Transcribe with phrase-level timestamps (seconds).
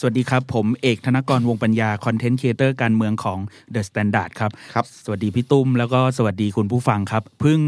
[0.00, 3.38] สวัสดีครับ ผมเอกธนกรวงปัญญาคอนเทนต์ครีเอเตอร์การเมืองของ
[3.74, 7.60] The Standard ครับครับ สวัสดีพี่ตุ้ม แล้วก็สวัสดีคุณผู้ฟังครับเพิ่ง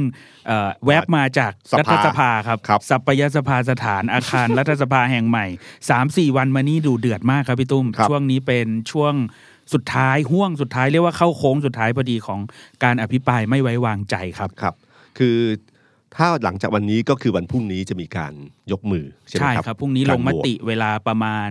[0.47, 5.47] เอ่อแวบมาจากสภารัฐสภาครับครับสัปยสภาสถานอาคารรัฐสภาแห่งใหม่
[5.93, 9.15] 3-4 วันมานี่ดูเดือดมากครับพี่ตุ้มครับช่วงนี้เป็นช่วง
[9.73, 12.41] สุดท้ายห่วงสุดท้ายเรียกว่าเข้าโค้งสุดท้ายพอดีของ
[12.85, 14.75] การอภิปรายไม่ไว้วางใจครับครับ
[15.19, 15.37] คือ
[16.17, 18.33] ถ้าหลังจากวันนี้ก็คือวันพรุ่งนี้จะมีการ
[18.73, 21.51] ยกมือใช่ไหมใช่ครับครับพรุ่งนี้ลงมติเวลาประมาณ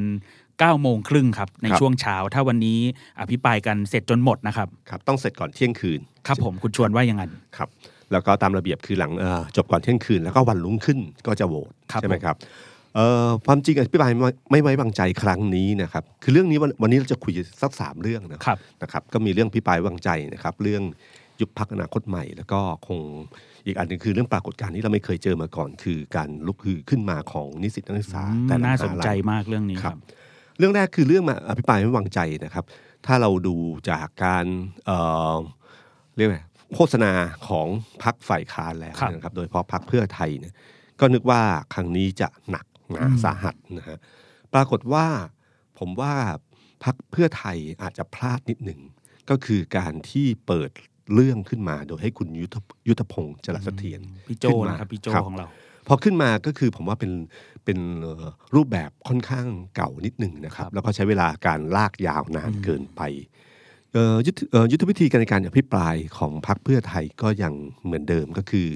[0.62, 2.80] 9โมงครึ่งครับในครับช่วงเช้า ถ้าวันนี้
[3.20, 7.24] อภิปรายกันเสร็จจนหมดนะครับครับต้องเสร็จก่อนเที่ยงคืน ครับผมคุณชวนว่ายังไง
[7.58, 7.70] ครับ
[8.12, 12.36] แล้วก็ตามระเบียบคือหลังเอ่อจบก่อนเที่ยงคืน แล้วก็วันรุ่งขึ้นก็จะโหวตครับใช่ไหมครับ
[12.96, 20.84] เอ่อความจริงอภิปรายไม่ไม่ไว้วางใจครั้งนี้นะครับคือเรื่องนี้วันวันนี้เราจะคุยสักสามเรื่องนะครับนะครับ ก็มีเรื่องอภิปรายวางใจนะครับ เรื่อง
[21.40, 23.00] ยุบพักอนาคตใหม่ แล้วก็คง
[23.66, 30.00] อีกอันหนึงคือเรื่องปรากฏการณ์ที่เราไม่เคยเจอมาก่อน คือการลุกฮือขึ้นมาของนิสิตนักศึกษาอืมแต่ละน่าสนใจมหลัยมากเรื่องนี้คครัรับบ
[30.58, 32.66] เรื่องแรกคือเรื่องมาอภิปรายไม่วางใจนะครับ
[33.06, 33.56] ถ้าเราดู
[33.90, 34.46] จากการ
[34.86, 34.98] เอ่
[35.36, 35.38] อ
[36.18, 37.12] เรียกว่าโฆษณา
[37.48, 37.68] ของ
[38.04, 40.54] พักฝ่ายค้านแล้วครับนะครับ โดยเฉพาะพักเพื่อไทยเนี่ย
[41.00, 41.42] ก็นึกว่า
[41.74, 43.98] ครั้งนี้จะหนักหนาสาหัสนะฮะ
[44.54, 45.06] ปรากฏว่า
[45.80, 46.14] ผมว่า
[46.84, 48.80] พักเพื่อไทยอาจจะพลาดนิดหนึ่ง
[49.30, 50.72] ก็คือการที่เปิด
[51.14, 52.56] เรื่องขึ้นมาโดยให้คุณยุทธ
[52.88, 55.48] ยุทธพงศ์จรัสเสถียรพี่โจขึ้นมานะครับพี่โจครับของเรา
[55.88, 57.12] พอขึ้นมาก็คือผมว่าเป็น
[57.68, 63.02] เป็นเอ่อรูปแบบค่อนข้างเก่านิดหนึ่งนะครับ แล้วก็ใช้เวลาการลากยาวนานเกินไป
[63.94, 68.68] เอ่อยุทธเอ่อยุทธวิธีการในการอภิปรายของพรรคเพื่อไทยก็ยังเหมือนเดิมก็คือ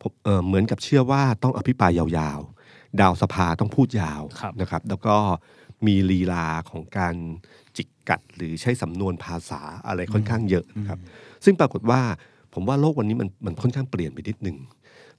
[0.00, 5.16] ผมเอ่อเหมือนกับเชื่อว่าต้องอภิปรายยาวๆ ดาวสภาต้องพูดยาวครับนะครับ แล้วก็
[5.86, 7.14] มีลีลาของการ
[7.76, 10.98] จิกกัดหรือใช้สำนวนภาษาอะไรค่อนข้างเยอะนะครับ
[11.44, 12.00] ซึ่งปรากฏว่า
[12.54, 14.56] ผมว่าโลกวันนี้มันมันค่อนข้างเปลี่ยนไปนิดหนึ่ง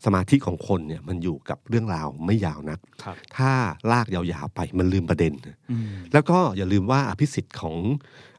[0.06, 3.52] สมาธิของคนเนี่ยมันอยู่กับเรื่องราวไม่ยาวนักครับถ้า
[3.92, 5.34] ลากยาวๆไปมันลืมประเด็น
[5.72, 7.76] อืมแล้วก็อย่าลืมว่าอภิสิทธิ์ของ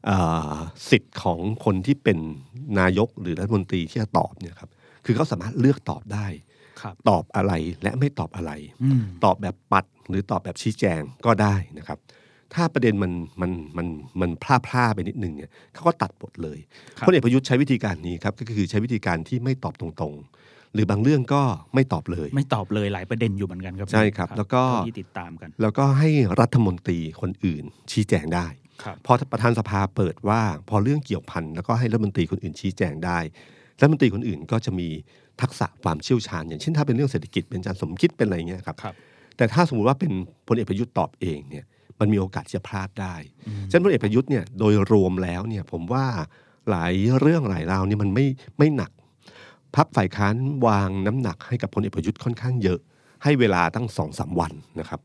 [0.06, 0.10] เอ
[0.54, 0.58] อ
[0.90, 2.18] สิทธิ์ของคนที่เป็น
[2.78, 4.70] นายกหรือรัฐมนตรีที่จะตอบเนี่ยครับ
[5.04, 6.26] คือเขาสามารถเลือกตอบได้
[6.80, 7.52] ครับตอบอะไร
[7.82, 8.52] และไม่ตอบอะไร
[8.82, 11.98] อืมตอบแบบปัดหรือตอบแบบชี้แจงก็ได้นะครับ
[12.54, 13.86] ถ้าประเด็นมันมันมัน
[14.20, 16.58] มันพลาดพลาดไปนิดนึงเนี่ยเขาก็ตัดบทเลย
[16.98, 20.41] ครับพลเอกประยุทธ์ใช้วิธีการนี้ครับก็คือใช้วิธีการที่ไม่ตอบตรงๆ
[20.74, 21.42] หรือบางเรื่องก็
[21.74, 26.08] ไม่ตอบเลย ไม่ตอบเลยหลายประเด็นอยู่เหมือนกันครับใช่ครับ แล้วก็เท่าที่ติดตามกัน แล้วก็ให้
[26.40, 28.46] รัฐมนตรีคนอื่นชี้แจงได้
[28.84, 33.18] ครับพอประธานสภาเปิดว่าพอเรื่องเกี่ยวพันแล้วก็ให้รัฐมนตรีคนอื่นชี้แจงได้
[33.80, 34.88] รัฐมนตรีคนอื่นก็จะมี
[35.42, 38.94] ทักษะความเชี่ยวชาญ อย่างเช่นถ้าเป็นเรื่องเศรษฐกิจเป็นอาจารย์สมคิดเป็นอะไรเงี้ยครับครับ
[39.36, 40.12] แต่ถ้าสมมติว่าเป็น
[40.48, 41.64] พลเอกประยุทธ์ตอบเองเนี่ย
[42.00, 43.14] มันมีโอกาสที่จะพลาดได้
[43.70, 46.04] ฉะนั้นพลเอกประยุทธ์เนี่ยโดยรวมแล้วเนี่ยผมว่า
[46.70, 48.26] หลายเรื่องหลายราวเนี่ยมันไม่
[48.58, 48.90] ไม่หนัก
[49.76, 50.34] พักฝ่ายค้าน
[50.66, 52.78] วางน้ำหนักให้กับพลเอกประยุทธ์ค่อนข้างเยอะ
[53.22, 55.00] ให้เวลาตั้งสองสามวันนะครับ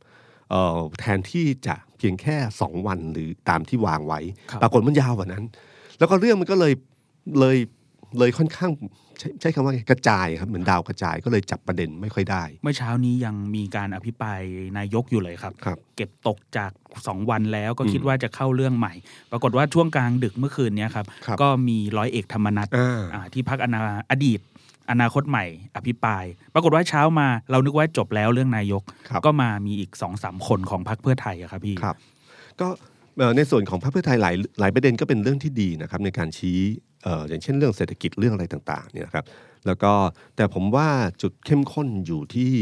[0.49, 4.19] เอ่อแทนที่จะเพียงแค่สองวันหรือตามที่วางไว้
[4.51, 5.43] ครับปรากฏมันยาวกว่านั้น
[5.99, 6.73] แล้วก็เรื่องมันก็เลย
[7.39, 7.57] เลย
[8.19, 8.71] เลยค่อนข้าง
[9.19, 14.41] ใช้ใช้คำว่าไงกระจายครับเหมือนดาวกระจายก็เลยจับประเด็นไม่ค่อยได้ เมื่อเช้านี้ยังมีการอภิปราย
[14.77, 16.71] นายกอยู่เลยครับครับเก็บตกจาก
[17.07, 18.93] สองวันแล้วก็อืมคิดว่าจะเข้าเรื่องใหม่
[19.31, 23.79] ปรากฏว่าช่วงกลางดึกเมื่อคืนเนี้ยครับครับก็มีร้อยเอกธรรมนัฐอ่าอ่าที่พักอนา
[24.11, 24.39] อดีต
[24.91, 31.95] อนาคตใหม่ อภิปราย ปรากฏว่าเช้ามาเรานึกว่าจบแล้วเรื่องนายกครับก็มามีอีกสองสามคนของพรรคเพื่อไทยอะครับพี่ครับ
[32.61, 32.67] ก็
[33.17, 36.57] เอ่อในส่วนของพรรคเพื่อไทยหลายหลายประเด็นก็เป็นเรื่องที่ดีนะครับในการชี้
[37.03, 39.25] เอ่ออย่างเช่นเรื่องเศรษฐกิจเรื่องอะไรต่างๆเนี่ยนะครับ
[39.65, 39.91] แล้วก็
[40.35, 40.87] แต่ผมว่า
[41.21, 42.53] จุดเข้มข้นอยู่ที่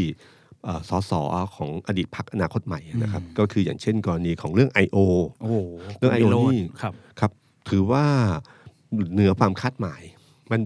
[0.64, 1.12] เอ่อสส
[1.56, 4.98] ของอดีตพรรคอนาคตใหม่นะครับ ก็คืออย่างเช่นกรณีของเรื่อง I.O.
[5.42, 5.56] โอ้โห
[5.98, 6.26] เรื่อง I.O.
[6.26, 7.32] วิโรจนี่ครับครับ
[7.70, 8.06] ถือว่า
[9.14, 10.02] เหนือความคาดหมาย
[10.52, 10.62] มัน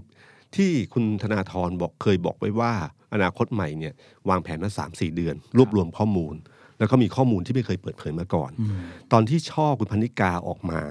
[0.55, 2.73] ที่คุณธนาธรบอกเคยบอกไว้ว่า
[3.13, 3.93] อนาคตใหม่เนี่ย
[4.29, 6.35] วางแผนมาสามสี่เดือน รวบรวมข้อมูล
[6.79, 8.51] แล้วก็มีข้อมูลที่ไม่เคยเปิดเผยมาก่อน
[9.11, 10.81] ตอนที่ช่อคุณพันิกาออกมา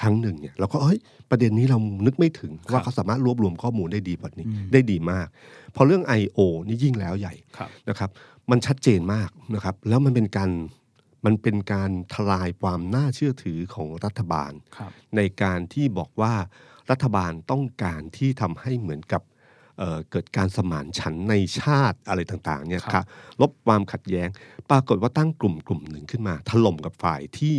[0.00, 1.00] ครั้งหนึ่งเนี่ยเราก็เฮ้ย
[1.30, 5.26] ประเด็นนี้เรานึกไม่ถึงว่าเขาสามารถรวบรวมข้อมูลได้ดีแบบนี้ได้ดีมาก
[5.74, 6.38] พอเรื่อง I.O.
[6.66, 8.10] นี่ยิ่งแล้วใหญ่ครับนะครับ
[8.50, 10.50] มันชัดเจนมากนะครับแล้วมันเป็นการ
[11.26, 16.34] มันเป็นการทลายความน่าเชื่อถือของรัฐบาลครับในการที่บอกว่า
[16.90, 19.22] รัฐบาลต้องการที่ทำให้เหมือนกับ
[19.78, 23.04] เอ่อเกิดการสมานฉันท์ในชาติอะไรต่างๆเนี่ยครับครับ
[23.40, 24.28] ลบความขัดแย้ง
[24.70, 27.58] ปรากฏว่าตั้งกลุ่มกลุ่มหนึ่งขึ้นมา ถล่มกับฝ่ายที่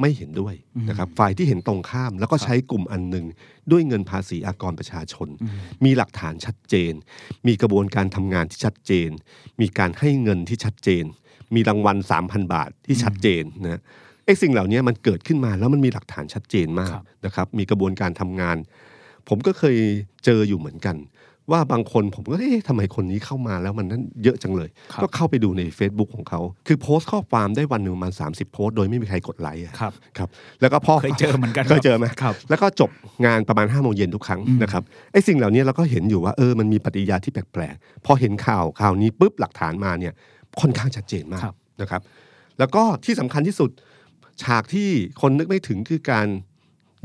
[0.00, 0.54] ไม่เห็นด้วย
[0.88, 3.26] นะครับฝ่ายที่เห็นตรงข้าม แล้วก็ใช้กลุ่มอันหนึ่ง
[3.70, 5.28] ด้วยเงินภาษีอากรประชาชน
[5.84, 6.92] มีหลักฐานชัดเจน
[7.46, 9.10] มีกระบวนการทำงานที่ชัดเจน
[9.60, 11.04] มีการให้เงินที่ชัดเจน
[11.54, 13.82] มีรางวัล 3,000 บาทที่ชัดเจนนะ
[14.28, 18.56] ไอ้สิ่งเหล่านี้มันเกิดขึ้นมาแล้วมันมีหลักฐานชัดเจนมากครับนะครับ มีกระบวนการทำงาน
[19.28, 19.76] ผมก็เคย
[20.24, 20.96] เจออยู่เหมือนกัน
[21.52, 30.28] ว่าบางคนผมก็เอ๊ะทำไมคนนี้เข้ามาแล้วมันนั้นเยอะจังเลยครับก็เข้าไปดูใน Facebook ของเขา คือโพสต์ข้อความได้วันหนึ่งประมาณ30โพสต์โดยไม่มีใครกดไลค์อะครับครับ
[30.60, 32.90] แล้วก็พอเคยเจอเหมือนกันเคยเจอไหมครับแล้วก็จบ
[33.26, 34.82] งานประมาณ5้าโมงเย็นทุกครั้งอืมนะครับ
[35.12, 40.12] ไอ้สิ่งเหล่านี้เราก็เห็นอยู่ว่าเออมันมีปฏิกิริยาที่แปลกๆพอเห็นข่าวข่าวนี้ปุ๊บหลักฐานมาเนี่ย
[40.60, 42.02] ค่อนข้างชัดเจนมากครับนะครับ
[42.58, 43.70] แล้วก็ที่สำคัญที่สุด
[44.42, 44.90] ฉากที่
[45.20, 46.28] คนนึกไม่ถึงคือการ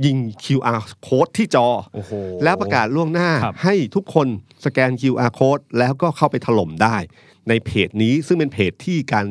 [0.05, 2.11] ยิง QR code ที่จอโอ้โห
[2.43, 4.27] แล้วประกาศล่วงหน้าครับให้ทุกคน
[4.65, 6.95] สแกน QR code แล้วก็เข้าไปถล่มได้
[7.49, 9.27] ในเพจนี้ซึ่งเป็นเพจที่การ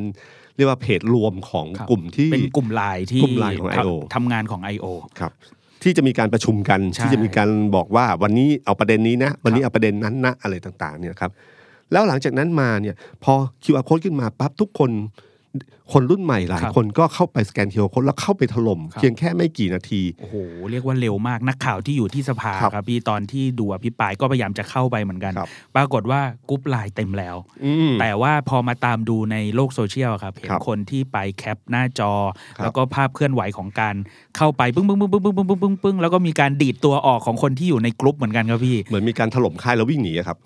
[0.55, 4.85] เรียกว่าเพจรวมของครับกลุ่มที่เป็นกลุ่มไลน์ที่กลุ่มไลน์ของ IO ทำงานของ I.O.
[5.19, 5.31] ครับ
[5.83, 11.31] ที่จะมีการประชุมกันใช่ที่จะมีการบอกว่าวันนี้เอาประเด็นนี้นะ วันนี้เอาประเด็นนั้นนะอะไรต่างๆเนี่ยครับ
[11.91, 13.33] แล้วหลังจากนั้นมาเนี่ยพอ
[13.63, 14.91] QR code ขึ้นมาปั๊บทุกคน
[15.93, 20.35] คนรุ่นใหม่หลายครับคนก็เข้าไปสแกน QR code แล้วเข้าไปถล่มครับเพียงแค่ไม่กี่นาทีโอ้โห
[20.71, 27.35] เรียกว่าเร็วมากนักข่าวที่อยู่ที่สภาครับครับพี่ตอนที่ดูอภิปรายก็พยายามจะเข้าไปเหมือนกันครับปรากฏว่ากรุ๊ปไลน์เต็มแล้ว
[27.65, 32.11] อืมแต่ว่าพอมาตามดูในโลกโซเชียลครับเห็นครับคนที่ไปแคปหน้าจอ
[32.57, 33.95] ครับแล้วก็ภาพเคลื่อนไหวของการ
[34.37, 40.37] เข้าไปปึ้งปึ้งปึ้งปึ้งปึ้งปึ้งปึ้งปึ้งปึ้งแล้วก็มีการดีดตัวออกของคนที่อยู่ในกรุ๊ปเหมือนกันครับพี่เหมือนมีการถล่มค่ายแล้ววิ่งหนีอะครับ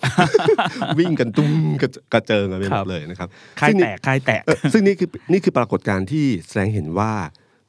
[1.00, 1.52] วิ่งกันตุ้ม
[1.82, 3.28] กระกระเจิงกันไปหคมรับดเลยนะครับ
[3.60, 7.12] ค่ายซึ่งแตนี่กค่ายแตกเอ่อซึ่งนี่คือนี่คือปรากฏการณ์ที่แสดงเห็นว่า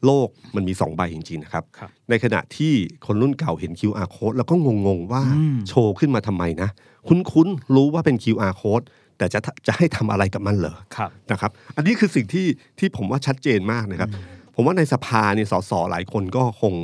[0.05, 2.73] โลกมันมีสองใบจริงๆนะครับครับในขณะที่
[3.07, 4.55] คนรุ่นเก่าเห็น QR code แล้วก็
[4.87, 6.69] งงๆว่าอืมโชว์ขึ้นมาทำไมนะ
[7.09, 8.85] คุ้นๆรู้ว่าเป็น QR code
[9.19, 12.47] แต่จะจะให้ทำอะไรกับมันเหรอครับนะครับ อันนี้คือสิ่งที่
[12.79, 14.11] ที่ผมว่าชัดเจนมากนะครับ
[14.55, 16.75] ผมว่าในสภาเนี่ยสสหลายคนก็คง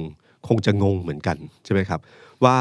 [0.48, 2.00] คงจะงงเหมือนกันใช่ไหมครับ
[2.44, 2.56] ว่า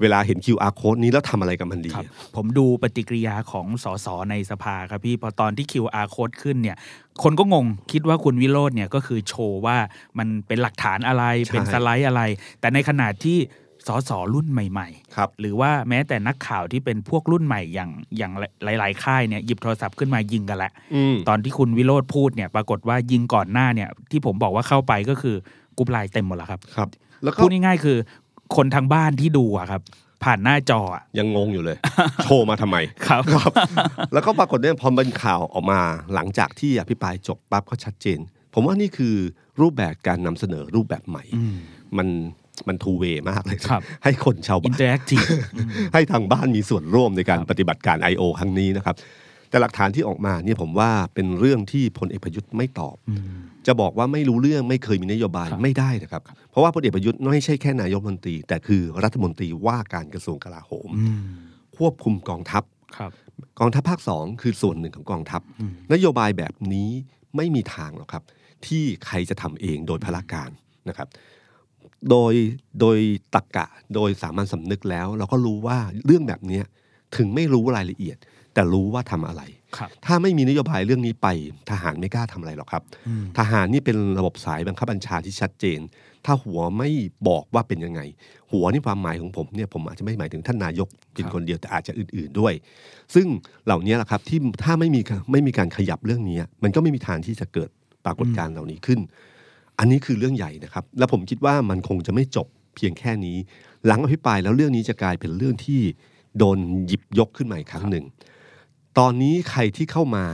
[0.00, 6.76] เวลาเห็น QR code นี้แล้วทำอะไรกับมันดีครับผมดูปฏิกิริยาของสสในสภาครับพี่พอตอนที่ QR code ขึ้นเนี่ย
[7.22, 9.76] คนก็งงคิดว่าคุณวิโรจน์เนี่ยก็คือโชว์ว่า
[10.18, 12.22] มันเป็นหลักฐานอะไรใช่เป็นสไลด์อะไร
[12.60, 13.38] แต่ในขณะที่
[13.86, 18.32] สสรุ่นใหม่ครับๆหรือว่าแม้แต่นักข่าวที่เป็นพวกรุ่นใหม่อย่างอย่าง
[18.64, 25.36] หลาย ๆ ค่ายเนี่ยหยิบโทรศัพท์ขึ้นมายิงกันละอืมตอนที่คุณวิโรธพูดเนี่ยปรากฏว่ายิงก่อนหน้าเนี่ยที่ผมบอกว่าเข้าไปก็คือ
[25.76, 26.88] กรุ๊ปไลน์เต็มหมดแล้วครับครับ
[27.22, 27.96] แล้วก็พูดง่ายๆคือ
[28.56, 29.82] คนทางบ้านที่ดูอะครับ
[30.24, 31.76] ผ่านหน้าจออะยังงงอยู่เลย
[32.22, 32.76] โชว์มาทำไม
[33.06, 33.52] ครับ ครับ
[34.12, 35.80] แล้วก็ปรากฏเนี่ยพอเป็นข่าวออกมา
[36.14, 38.18] หลังจากที่อภิปรายจบปั๊บก็ชัดเจน
[38.54, 39.14] ผมว่านี่คือ
[39.60, 41.56] รูปแบบการนำเสนอรูปแบบใหม่อืม
[41.98, 42.08] มัน
[42.68, 45.22] มัน two-way มากเลยครับ ให้คนชาวบ้าน interactive
[45.94, 48.22] ให้ทางบ้านมีส่วนร่วมในการครับปฏิบัติการ I.O.
[48.38, 48.96] ครั้งนี้นะครับ
[49.54, 52.96] แต่หลักฐานที่ออกมาเนี่ยผมว่าเป็นเรื่องที่พลเอกประยุทธ์ไม่ตอบ
[53.66, 61.22] จะบอกว่าไม่รู้เรื่องไม่เคยมีนโยบายครับไม่ได้นะครับ เพราะว่าพลเอกประยุทธ์ไม่ใช่แค่นายกรัฐมนตรี แต่คือรัฐมนตรีว่าการกระทรวงกลาโหมอืม
[61.76, 62.62] ควบคุมกองทัพ
[62.98, 63.10] ครับ
[63.60, 66.90] กองทัพภาคสองคือส่วนหนึ่งของกองทัพอืมนโยบายแบบนี้
[67.36, 68.24] ไม่มีทางหรอกครับ
[68.66, 70.50] ที่ใครจะทำเองโดยพละการ
[70.88, 71.08] นะครับ
[72.10, 72.34] โดย
[72.80, 72.98] โดย
[73.34, 76.64] ตักกะโดยสามัญสำนึกแล้ว เราก็รู้ว่าเรื่องแบบเนี้ย
[77.16, 78.16] ถึงไม่รู้รายละเอียด
[78.54, 79.42] แต่รู้ว่าทำอะไร
[79.76, 81.28] ครับถ้าไม่มีนโยบายเรื่องนี้ไป
[81.70, 85.80] ทหารไม่กล้าทำอะไรหรอกครับอืมทหารนี่เป็นระบบสายบังคับบัญชาที่ชัดเจน
[86.24, 86.90] ถ้าหัวไม่
[87.28, 88.00] บอกว่าเป็นยังไง
[88.52, 92.54] หัวนี่ความหมายของผมเนี่ยผมอาจจะไม่หมายถึงท่านนายกเป็นครับคนเดียวแต่อาจจะอื่น ๆด้วย
[93.14, 93.26] ซึ่ง
[93.66, 95.00] เหล่านี้แหละครับที่ถ้าไม่มี
[95.32, 97.70] ไม่มีการขยับเรื่องนี้ มันก็ไม่มีทางที่จะเกิด
[98.04, 99.00] ปรากฏการณ์เหล่านี้ขึ้น
[99.78, 102.46] อันนี้คือเรื่องใหญ่นะครับ และผมคิดว่ามันคงจะไม่จบ
[102.76, 103.36] เพียงแค่นี้
[103.86, 105.80] หลังอภิปรายแล้วเรื่องนี้จะกลายเป็นเรื่องที่
[106.38, 108.04] โดนหยิบยกขึ้นมาอีกครั้งหนึ่ง
[108.98, 110.24] ตอนนี้ใครที่เข้ามา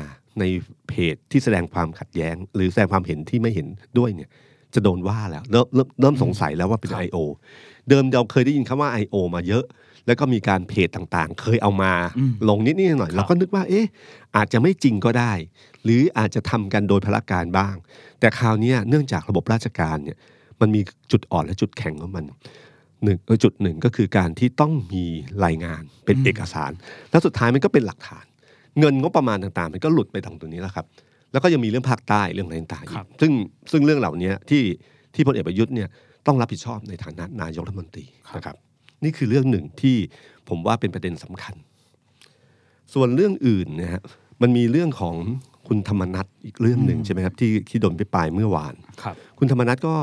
[0.41, 0.45] ใน
[0.89, 3.67] เพจที่แสดงความขัดแย้ง หรือแสดงความเห็นที่ไม่เห็น
[3.99, 4.31] ด้วยเนี่ย
[4.75, 7.17] จะโดนว่าแล้วเริ่มเริ่มเริ่มสงสัยแล้วว่าเป็นครับ I.O.
[7.89, 9.17] เดิมเราเคยได้ยินคำว่า I.O.
[9.35, 9.65] มาเยอะ
[10.07, 13.87] แล้วก็มีการเพจต่างๆ เคยเอามาอืมลงนิดๆหน่อยๆครับเราก็นึกว่า เอ๊ะ
[14.37, 15.33] อาจจะไม่จริงก็ได้
[15.85, 17.75] หรืออาจจะทำกันโดยพละการบ้าง
[18.21, 20.17] แต่คราวเนี้ยเนื่องจากระบบราชการเนี่ย
[20.61, 20.81] มันมี
[21.13, 22.25] จุดอ่อนและจุดแข็งของมัน
[23.05, 25.05] หนึ่งเออจุดหนึ่งก็คือการที่ต้องมี
[25.45, 26.73] รายงานเป็นอืมเอกสาร
[27.11, 28.25] แล้วสุดท้ายมันก็เป็นหลักฐาน
[28.79, 30.87] เงินงบประมาณต่างๆ มันก็หลุดไปตรงตรงนี้แล้วครับ
[31.33, 33.33] แล้วก็ยังมีเรื่องภาคใต้เรื่องอะไรต่างๆอีครักบซึ่ง
[33.73, 34.63] ซึ่งเรื่องเหล่านี้ที่
[35.15, 35.89] ที่พลเอกประยุทธ์เนี่ย
[36.27, 38.57] ต้องรับผิดชอบในฐานะนายกรัฐมนตรีนะครับ
[39.05, 39.97] นี่คือเรื่องหนึ่งที่
[40.49, 41.55] ผมว่าเป็นประเด็นสำคัญ
[42.95, 44.03] ส่วนเรื่องอื่นเนะฮะ
[44.43, 45.15] มันมีเรื่องของ
[45.69, 49.95] คุณธรรมนัทอีกเรื่องหนึ่งใช่ไหมครับที่ที่โดนไปปลายเมื่อวานครับ คุณธรรมนัทก็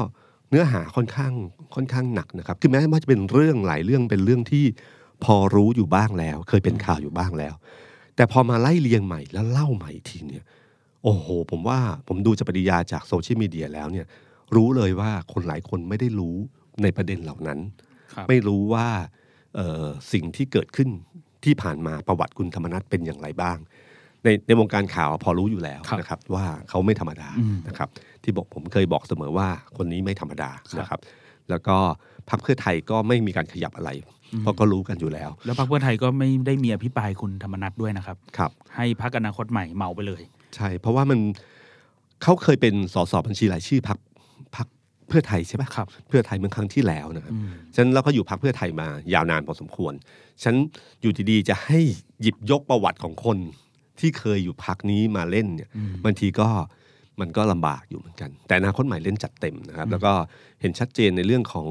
[0.50, 1.34] เนื้อหาค่อนข้าง
[1.76, 4.66] ค่อนข้างหนักนะครับ คือแม้ว่าจะเป็นเรื่องหลายเรื่องเป็นเรื่องที่
[5.24, 7.54] พอรู้อยู่บ้างแล้ว เคยเป็นข่าวอยู่บ้างแล้ว
[8.18, 10.44] แต่พอมาไล่เรียงใหม่แล้วเล่าใหม่อีกทีเนี่ย
[11.04, 14.06] โอ้โห ผมว่าผมดูจากปฏิกิริยาจากโซเชียลมีเดียแล้วเนี่ย
[14.56, 16.36] รู้เลยว่าคนหลายคนไม่ได้รู้
[16.84, 17.60] ในประเด็นเหล่านั้น
[18.14, 18.88] ครับไม่รู้ว่า
[19.56, 20.90] เอ่อสิ่งที่เกิดขึ้น
[21.46, 23.58] ที่ผ่านมาประวัติคุณธรรมนัฐเป็นอย่างไรบ้าง
[24.24, 27.90] ในในวงการข่าวพอรู้อยู่แล้วครับนะครับ ว่าเขาไม่ธรรมดาอืมนะครับ
[28.24, 29.48] ที่บอกผมเคยบอกเสมอว่า
[29.78, 31.00] คนนี้ไม่ธรรมดาครับนะครับ
[31.50, 31.78] แล้วก็
[32.30, 33.90] พรรคเพื่อไทยก็ไม่มีการขยับอะไร
[34.42, 40.22] เพราะก็รู้กันอยู่แล้ว แล้วพรรคเพื่อไทยก็ไม่ได้มีอภิปรายคุณธรรมนัฐด้วยนะครับครับ ให้พรรคอนาคตใหม่เมาไปเลย
[40.56, 41.20] ใช่ เพราะว่ามัน
[42.24, 44.00] เขาเคยเป็นสสบัญชีรายชื่อพรรค
[44.56, 44.68] พรรค
[45.08, 49.94] เพื่อไทยใช่ปะครับ เพื่อไทยเมื่อครั้งที่แล้วนะครับอืมฉะนันเราก็อยู่พรรคเพื่อไทยมายาวนานพอสมควร
[50.44, 50.56] ฉัน
[51.02, 51.80] อยู่ดีๆจะให้
[52.22, 53.38] หยิบยกประวัติของคน
[54.00, 56.48] ที่เคยอยู่พรรคนี้มาเล่นเนี่ยอืมบางทีก็
[57.22, 60.14] มันก็ลำบากอยู่เหมือนกัน แต่อนาคตใหม่เล่นจัดเต็มนะครับ แล้วก็
[60.62, 61.68] เห็นชัดเจนในเรื่องของ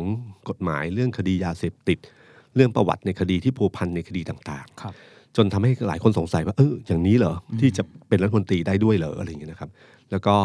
[0.49, 1.99] กฎหมายเรื่องคดียาเสพติด
[2.57, 9.71] เรื่องประวัติในคดีที่พัวพันในคดีต่างครับๆจนทำให้หลายคนสงสัยว่าเอออย่างนี้เหรอที่จะเป็นรัฐมนตรีได้ด้วยเหรออะไรอย่างเงี้ยนะครับ
[10.11, 10.37] แล้วก็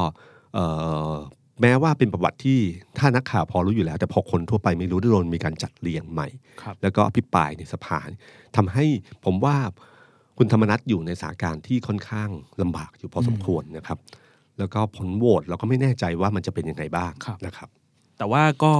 [0.53, 0.65] เอ่
[1.11, 1.13] อ
[1.61, 2.59] แม้ว่าเป็นประวัติที่
[2.97, 6.27] ถ้านักข่าวพอรู้อยู่แล้ว แต่พอคนทั่วไปไม่รู้ได้โดนมีการจัดเรียงใหม่
[6.61, 7.99] ครับแล้วก็อภิปรายในสภา
[8.55, 8.85] ทำให้
[9.25, 9.57] ผมว่า
[10.37, 12.29] คุณธรรมนัฐอยู่ในสถานการณ์ที่ค่อนข้าง
[12.61, 13.97] ลำบากอยู่พอสมควรนะครับ
[14.59, 17.69] แล้วก็ผลโหวตเราก็ไม่แน่ใจว่ามันจะเป็นยังไงบ้างครับนะครับ
[18.17, 18.73] แต่ว่าก็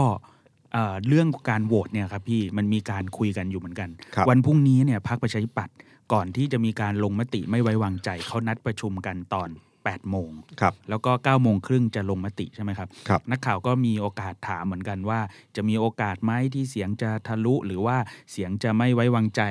[0.74, 5.76] เอ่อเรื่องการโหวตเนี่ยครับพี่มันมีการคุยกันอยู่เหมือนกันครับวันพรุ่งนี้เนี่ยพรรคประชาธิปัตย์
[6.14, 9.50] ก่อนที่จะมีการลงมติไม่ไว้วางใจเขานัดประชุมกันตอน
[9.82, 10.30] 8โมง
[10.62, 15.20] ครับแล้วก็9โมงครึ่งจะลงมติใช่ไหมครับครับนักข่าวก็มีโอกาสถามเหมือนกันว่า
[15.56, 17.98] จะมีโอกาสไหมที่เสียงจะทะลุหรือว่า
[18.32, 19.42] เสียงจะไม่ไว้วางใจ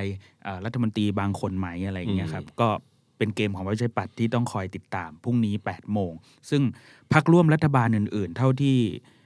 [0.43, 2.69] เอ่อรัฐมนตรีบางคนไหมอะไรอย่างเงี้ยครับก็
[3.17, 6.11] เป็นเกมของประชาธิปัตย์ที่ต้องคอยติดตามพรุ่งนี้8โมง
[6.49, 6.61] ซึ่ง
[7.13, 9.20] พักร่วมรัฐบาลอื่น ๆ เท่าที่เอ่อ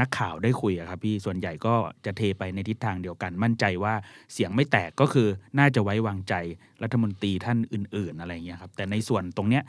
[0.00, 1.74] นักข่าวได้คุยอะครับพี่ส่วนใหญ่ก็
[2.04, 3.94] จะเทไปในทิศทางเดียวกัน มั่นใจว่า
[4.32, 6.34] เสียงไม่แตกก็คือน่าจะไว้วางใจ
[6.82, 9.62] รัฐมนตรีท่านอื่น ๆ อะไรอย่างเงี้ยครับ แต่ในส่วนตรงเนี้ย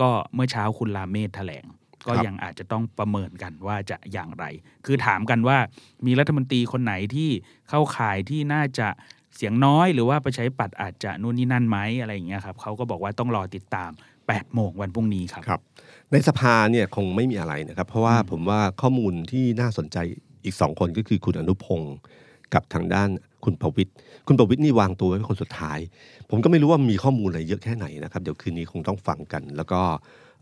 [0.00, 1.64] ก็เมื่อเช้าคุณลาเมศแถลง
[2.06, 4.44] ก็ครับยังอาจจะต้องประเมินกันว่าจะอย่างไร
[4.86, 5.58] คือถามกันว่า
[6.06, 7.30] มีรัฐมนตรีคนไหนที่
[7.68, 8.88] เข้าข่ายที่น่าจะ
[9.36, 13.90] เสียงน้อยหรือว่าประชาธิปัตย์อาจจะนู่นนี่นั่นไหมอะไรอย่างเงี้ยครับเขาก็บอกว่าต้องรอติดตาม
[14.28, 15.60] 8 โมงวันพรุ่งนี้ครับครับ
[16.12, 19.98] ในสภาเนี่ยคงไม่มีอะไรนะครับ เพราะว่าผมว่าข้อมูลที่น่าสนใจ
[20.44, 21.96] อีกสองคนก็คือคุณอนุพงศ์
[22.54, 23.08] กับทางด้าน
[23.44, 23.94] คุณประวิทย์
[24.26, 25.78] คุณประวิทย์นี่วางตัวไว้เป็นคนสุดท้าย
[26.30, 29.80] ผมก็ไม่รู้ว่ามีข้อมูลอะไรเยอะแค่ไหนนะครับ เดี๋ยวคืนนี้คงต้องฟังกัน แล้วก็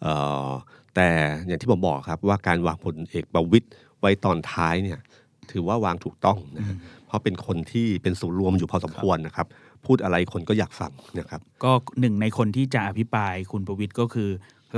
[0.03, 0.15] เอ่
[0.47, 0.51] อ
[0.95, 1.09] แต่
[1.47, 3.71] อย่างที่ผมบอกครับว่าการวางพลเอกประวิทย์
[4.01, 4.99] ไว้ตอนท้ายเนี่ย
[5.53, 9.47] ถือว่าวางถูกต้องนะฮะเพราะเป็นคนที่เป็นศูนย์รวมอยู่พอสมควรนะครับ
[9.87, 14.29] พูดอะไรคนก็อยากฟังนะครับ ก็หนึ่งในคนที่จะอภิปรายคุณประวิทย์ก็คือ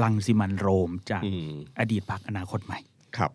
[0.02, 2.78] ลังสิมันโรมจากอืมอดีตพรรคอนาคตใหม่
[3.18, 3.30] ครับ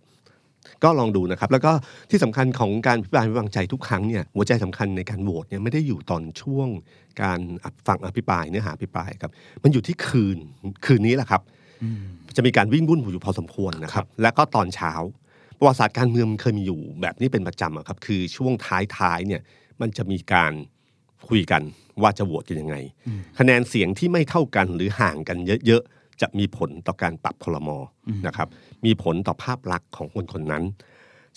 [0.83, 1.71] ก็ลองดูนะครับ แล้วก็
[2.09, 6.67] ที่สำคัญของการพิพายไม่วางใจทุกครั้งเนี่ยหัวใจสำคัญในการโหวตเนี่ยไม่ได้อยู่ตอนช่วง
[7.21, 7.39] การ
[7.87, 9.31] ฟังอภิปรายเนื้อหาอภิปรายครับ
[9.63, 10.37] มันอยู่ที่คืน
[10.85, 11.41] คืนนี้แหละครับ
[11.83, 12.03] อืม
[12.35, 14.93] จะมีการวิ่งวุ่นอยู่พอสมควรนะครับ และก็ตอนเช้า
[15.57, 19.41] ประวัติศาสตร์การเมืองมันเคยมีอยู่แบบนี้เป็นประจำอะครับ คือช่วงท้ายๆเนี่ย
[19.81, 20.53] มันจะมีการ
[21.27, 21.61] คุยกัน
[22.01, 22.75] ว่าจะโหวตกันยังไง
[23.39, 27.69] คะแนนเสียงที่ไม่เท่ากันหรือห่างกันเยอะๆ จะมีผลต่อการปรับคลม
[28.27, 28.47] นะครับ
[28.85, 30.63] มีผลต่อภาพลักษณ์ของคนคนนั้น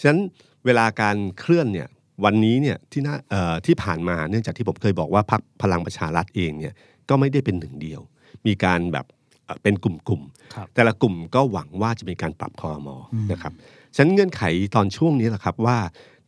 [0.00, 0.20] ฉะนั้น
[0.64, 1.88] เวลาการเคลื่อนเนี่ย
[2.24, 6.74] วันนี้เนี่ยที่น่าเอ่อที่ผ่านมาเนื่องจากที่ผมเคยบอกว่าพรรคพลังประชารัฐเองเนี่ย
[7.08, 8.00] ก็ไม่ได้เป็นหนึ่งเดียว
[8.46, 9.06] มีการแบบ
[9.44, 12.96] เอ่อเป็นกลุ่มๆครับแต่ละกลุ่มก็หวังว่าจะมีการปรับคอรมอ
[13.32, 13.52] นะครับ
[13.94, 14.42] ฉะนั้นเงื่อนไข
[14.74, 15.78] ตอนช่วงนี้แหละครับว่า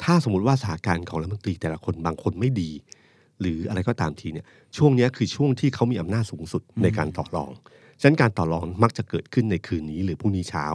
[0.02, 2.70] ถ้าสมมติว่าสถานการณ์ของรัฐมนตรีแต่ละคนบางคนไม่ดี
[3.40, 7.50] หรืออะไรก็ตามทีเนี่ยช่วงนี้คือช่วงที่เขามีอำนาจสูงสุดในการต่อรอง
[8.00, 10.66] ฉะนั้นการต่อรองมักจะเกิดขึ้นในคืนนี้หรือพรุ่งนี้เช้า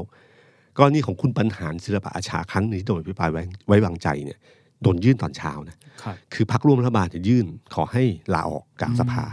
[0.78, 4.40] กรณีของคุณบรรหารศิลปะอาชาครั้งนี้โดนอภิปรายไว้ไว้วางใจเนี่ย
[4.82, 9.24] โดนยื่นตอนเช้านะครับคือพักร่วมรัฐบาลจะยื่นขอให้ลาออกกลางสภา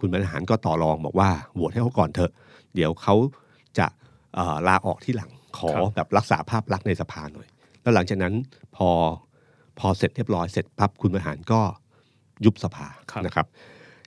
[0.00, 2.30] คุณบรรหารก็ต่อรองบอกว่าโหวตให้เขาก่อนเถอะ
[2.74, 3.14] เดี๋ยวเขา
[3.78, 3.86] จะ
[4.34, 7.48] เอ่อลาออกที่หลังขอครับแบบรักษาภาพลักษณ์ในสภาหน่อย
[7.82, 8.34] แล้วหลังจากนั้น
[8.76, 8.88] พอ
[9.78, 11.60] พอเสร็จเรียบร้อยเสร็จปั๊บคุณบรรหารก็
[12.44, 12.86] ยุบสภา
[13.26, 13.46] นะครับ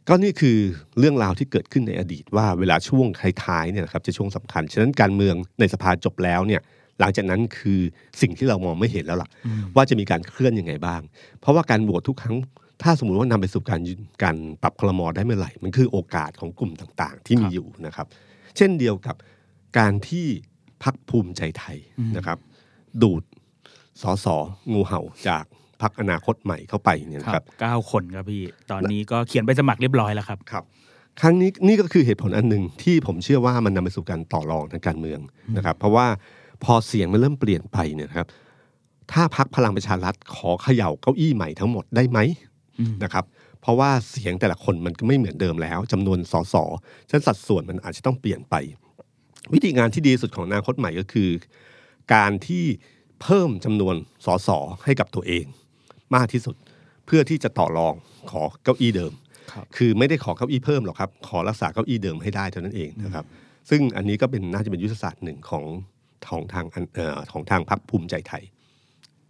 [0.07, 0.57] ก็นี่คือ
[1.00, 3.07] เรื่องราวที่เกิดขึ้นในอดีตว่าเวลาช่วง
[3.43, 6.62] ท้ายๆเนี่ยครับจะช่วงสำคัญ ฉะนั้นการเมืองในสภาจบแล้วเนี่ย
[7.00, 7.79] หลังจากนั้นคือ
[8.21, 9.29] สิ่งที่เรามองไม่เห็นแล้วล่ะ
[9.75, 11.01] ว่าจะมีการเคลื่อนยังไงบ้าง
[11.39, 12.36] เพราะว่าการโหวตทุกครั้ง
[12.83, 13.81] ถ้าสมมุติว่านำไปสู่การ
[14.24, 18.07] การปรับคลมอได้เมื่อไหร่ มันคือโอกาสของกลุ่มต่างๆ ที่มีอยู่นะครับ
[18.57, 19.15] เช่นเดียวกับ
[19.77, 20.27] การที่
[20.83, 21.77] พักภูมิใจไทย
[22.17, 22.38] นะครับ
[23.01, 23.24] ดูด
[24.01, 24.36] สอสอ
[24.74, 25.45] งูเห่าจาก
[25.81, 30.63] พักอนาคตใหม่เข้าไปเนี่ยคนะรัครับบเก้าคนครับพี่ ตอนนี้ก็เขียนไปสมัครเรียบร้อยแล้วครับครับ
[31.21, 35.19] ครั้งนี้นี่ก็คือเหตุผลอันหนึ่งที่ผมเชื่อว่ามันนำไปสู่การต่อรองทางการเมือง
[35.57, 36.07] นะครับ เพราะว่า
[36.63, 38.27] พอเสียงมันเริ่มเปลี่ยนไปเนี่ยนะครับ
[39.12, 42.19] ถ้าพักพลังประชารัฐขอเขย่าเก้าอี้ใหม่ทั้งหมดได้ไหม
[42.79, 43.25] อืมนะครับ
[43.62, 46.55] เพราะว่าเสียงแต่ละคนมันก็ไม่เหมือนเดิมแล้วจำนวนสส
[47.09, 48.55] ฉะนันสัดส่วนมันอาจจะต้องเปลี่ยนไป
[49.53, 51.29] วิธีงานที่ดีที่สุดของอนาคตใหม่ก็คือ
[52.13, 52.65] การที่
[53.21, 53.95] เพิ่มจำนวน
[54.25, 54.50] สส
[54.83, 55.45] ให้กับตัวเอง
[56.16, 56.56] มากที่สุด
[57.06, 57.94] เพื่อที่จะต่อรอง
[58.32, 59.13] ขอเก้าอี้เดิม
[59.51, 63.25] ครับคือไม่ได้ขอเก้าอี้เพิ่มหรอกครับ ขอรักษาเก้าอี้เดิมให้ได้เท่านั้นเองนะครับ
[63.70, 65.66] ซึ่งอันนี้ก็เป็นน่าจะเป็นยุทธศาสตร์หนึ่งของ
[66.30, 68.44] ของทางอันเอ่อของทางพรรคภูมิใจไทย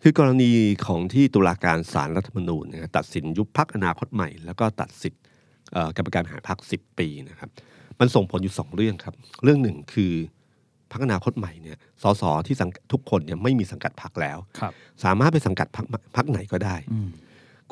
[0.04, 0.52] คือกรณี
[0.86, 5.22] ของที่ตุลาการศาลรัฐธรรมนูญนะครับตัดสินยุบพักอนาคตใหม่ แล้วก็ตัดสิทธิ์
[5.74, 7.50] เอ่อกรรมการบริหารพักสิบปีนะครับ
[8.00, 10.14] มันส่งผลอยู่สองเรื่องครับ เรื่องหนึ่งคือ
[10.92, 14.72] พักอนาคตใหม่เนี่ยสสที่สังทุกคนเนี่ยไม่มีสังกัดพักแล้วครับ
[15.04, 17.10] สามารถไปสังกัดพักพักไหนก็ได้อืม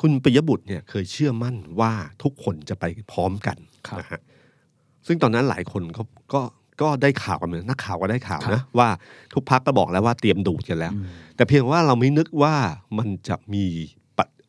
[0.00, 3.56] คุณปิยบุตรเนี่ยเคยเชื่อมั่นว่าทุกคนจะไปพร้อมกัน
[3.88, 4.20] ครับนะฮะ
[5.06, 6.02] ซึ่งตอนนั้นหลายคนก็
[6.34, 6.42] ก็
[6.82, 8.88] ก็ได้ข่าวกันเหมือนนักข่าวก็ได้ข่าวครันะบว่า
[9.34, 11.06] ทุกพักก็บอกแล้วว่าเตรียมดูดกันแล้วอืม
[11.36, 12.54] แต่เพียงว่าเราไม่นึกว่า
[12.98, 13.66] มันจะมี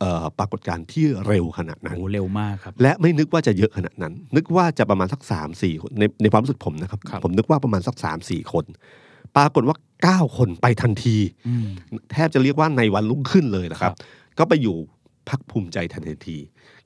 [0.01, 8.65] ปะเอ่อปรากฏการณ์ที่เร็วขนาดนั้นโอ้เร็วมากครับ และไม่นึกว่าจะเยอะขนาดนั้น นึกว่าจะประมาณสักสามสี่คนในในความรู้สึกผมนะครับครับผมนึกว่าประมาณสักสามสี่คน
[9.37, 11.67] ปรากฏว่าเก้าคนไปทันทีอืม
[12.11, 13.93] แทบจะเรียกว่าในวันรุ่งขึ้นเลยนะครับ
[14.37, 14.75] ก็ไปอยู่
[15.29, 16.37] พักภูมิใจไทยทันที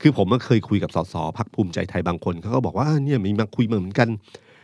[0.01, 4.10] คือผมก็เคยคุยกับสสพักภูมิใจไทยบางคนเขาก็บอกว่าเนี่ยมีมาคุยมาเหมือนกัน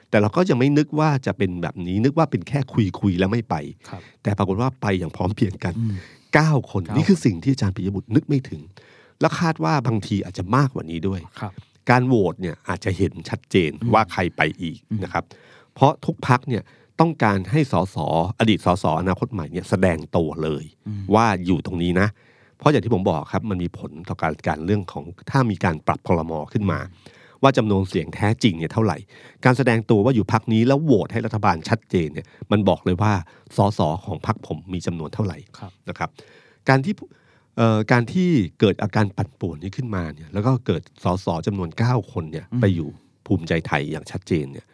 [0.09, 3.55] แต่เราก็ยังไม่นึกว่าจะเป็นแบบนี้นึกว่าเป็นแค่คุยคุยแล้วไม่ไป
[3.89, 5.73] ครับแต่ปรากฏว่าไปอย่างพร้อมเพรียงกัน
[6.29, 8.61] อืมเก้าคนเก้านี่คือสิ่งที่อาจารย์ปิยบุตรนึกไม่ถึง
[9.21, 11.53] แล้วคาดว่าบางทีอาจจะมากกว่านี้ด้วยครับ
[11.89, 15.23] การโหวตเนี่ยอาจจะเห็นชัดเจนอืมว่าใครไปอีกอืมนะครับ
[15.73, 16.63] เพราะทุกพักเนี่ย
[16.99, 17.97] ต้องการให้สส
[18.39, 22.07] อดีตสสอนาคตใหม่เนี่ยแสดงตัวเลยอืมว่าอยู่ตรงนี้นะ
[22.57, 26.79] เพราะอย่างที่ผมบอกครับมันมีผลต่อการการเรื่องของถ้ามีการปรับพลมขึ้นมา
[27.43, 28.97] ว่าจำนวนเสียงแท้จริงเนี่ยเท่าไหร่
[29.45, 33.13] การแสดงตัวว่าอยู่พักนี้แล้วโหวตให้รัฐบาลชัดเจนเนี่ยมันบอกเลยว่า
[33.57, 36.09] สสของพักผมมีจำนวนเท่าไหร่ครับนะครับ
[36.69, 36.93] การที่
[37.57, 38.29] เอ่อการที่
[38.59, 42.89] เกิดอาการปั่นป่วนนี้ขึ้นมาเนี่ยแล้วก็เกิดสสจำนวน 9 คนเนี่ยอืมไปอยู่
[43.25, 44.65] ภูมิใจไทยอย่างชัดเจนเนี่ย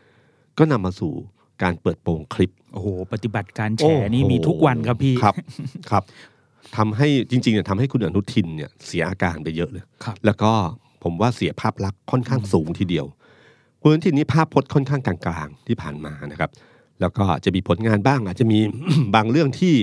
[0.58, 1.14] ก็นำมาสู่
[1.64, 5.36] การเปิดโปงคลิปโอ้โหปฏิบัติการแฉโอ้โหนี่มีทุกวันครับพี่ครับ
[5.92, 6.04] ครับ
[6.78, 10.52] ทำให้จริงๆเนี่ยทำให้คุณอนุทินเนี่ยเสียอาการไปเยอะเลยครับแล้วก็
[11.06, 13.06] ผมว่าเสียภาพลักษณ์ค่อนข้างสูงทีเดียว
[13.82, 16.52] คุณอนุทินนี้ภาพพจน์ค่อนข้างกลางๆที่ผ่านมานะครับ
[17.02, 18.60] แล้วก็จะมีผลงานบ้าง อาจจะมี
[19.16, 19.76] บางเรื่องที่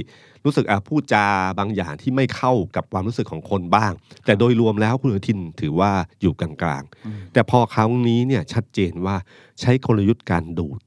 [0.44, 1.26] รู้สึกอะพูดจา
[1.58, 3.92] บางอย่างที่ไม่เข้ากับความรู้สึกของคนบ้าง
[4.24, 9.16] แต่โดยรวมแล้วคุณอนุทินถือว่าอยู่กลางๆอืมแต่พอครั้งนี้เนี่ยชัดเจนว่า
[9.60, 10.80] ใช้กลยุทธ์การดูด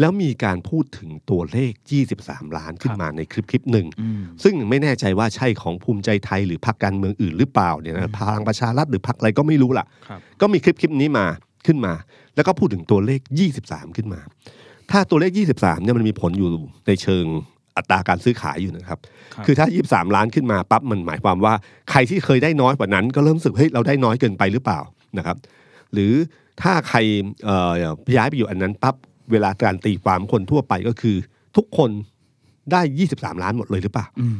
[0.00, 1.72] แล้วมีการพูดถึงตัวเลข
[2.14, 11.26] 23 ล้านขึ้นมาในคลิปคลิปหนึ่งอืมซึ่งไม่แน่ใจว่าใช่ของภูมิใจไทยหรือพรรคการเมืองอื่นหรือเปล่าเนี่ยนะพลังประชารัฐหรือพรรคอะไรก็ไม่รู้ล่ะครับก็มีคลิปคลิปนี้มา
[11.66, 11.94] ขึ้นมา
[12.36, 13.20] แล้วก็พูดถึงตัวเลข
[13.58, 14.20] 23 ขึ้นมา
[14.90, 16.50] ถ้าตัวเลข 23เนี่ยมันมีผลอยู่
[16.86, 17.24] ในเชิง
[17.76, 18.98] อัตราการซื้อขายอยู่นะครับ
[19.34, 21.54] ครับคือถ้า 23 ล้านขึ้นมาปั๊บมันหมายความว่า
[21.90, 24.80] ใครที่เคยได้น้อยกว่านั้น ก็เริ่มรู้สึกเฮ้ยเราได้น้อยเกินไปหรือเปล่า
[25.18, 25.36] นะครับ
[25.92, 26.12] หรือ
[26.62, 26.98] ถ้าใคร
[27.44, 27.72] เอ่อ
[28.16, 28.94] ย้ายไปอยู่อันนั้นปั๊บ
[29.30, 31.16] เวลาการตีความคนทั่วไปก็คือ
[31.56, 31.90] ทุกคน
[32.72, 32.80] ได้
[33.12, 34.38] 23 ล้านหมดเลยหรือเปล่าอืม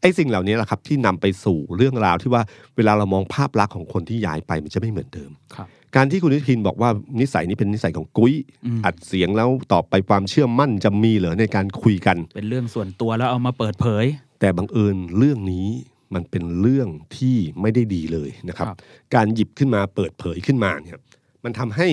[0.00, 2.42] ไอ้สิ่งเหล่านี้แหละครับที่นำไปสู่เรื่องราวที่ว่า
[2.76, 6.90] เวลาเรามองภาพลักษณ์ของคนที่ย้ายไปมันจะไม่เหมือนเดิมครับการที่คุณนิพินบอกว่า
[7.20, 8.34] นิสัยนี้เป็นนิสัยของกุ้ย
[8.66, 14.04] อืมอัดเสียงแล้วต่อไปความเชื่อมั่นจะมีเหรอในการคุยกัน เป็นเรื่องส่วนตัวแล้วเอามาเปิดเผย
[14.40, 15.68] แต่บังเอิญเรื่องนี้
[16.14, 18.76] มันเป็นเรื่องที่ไม่ได้ดีเลยนะครับครับ
[19.14, 20.98] การหยิบขึ้นมาเปิดเผยขึ้นมาเนี่ย
[21.44, 21.86] มันทำให้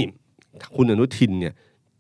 [0.76, 1.54] คุณอนุทินเนี่ย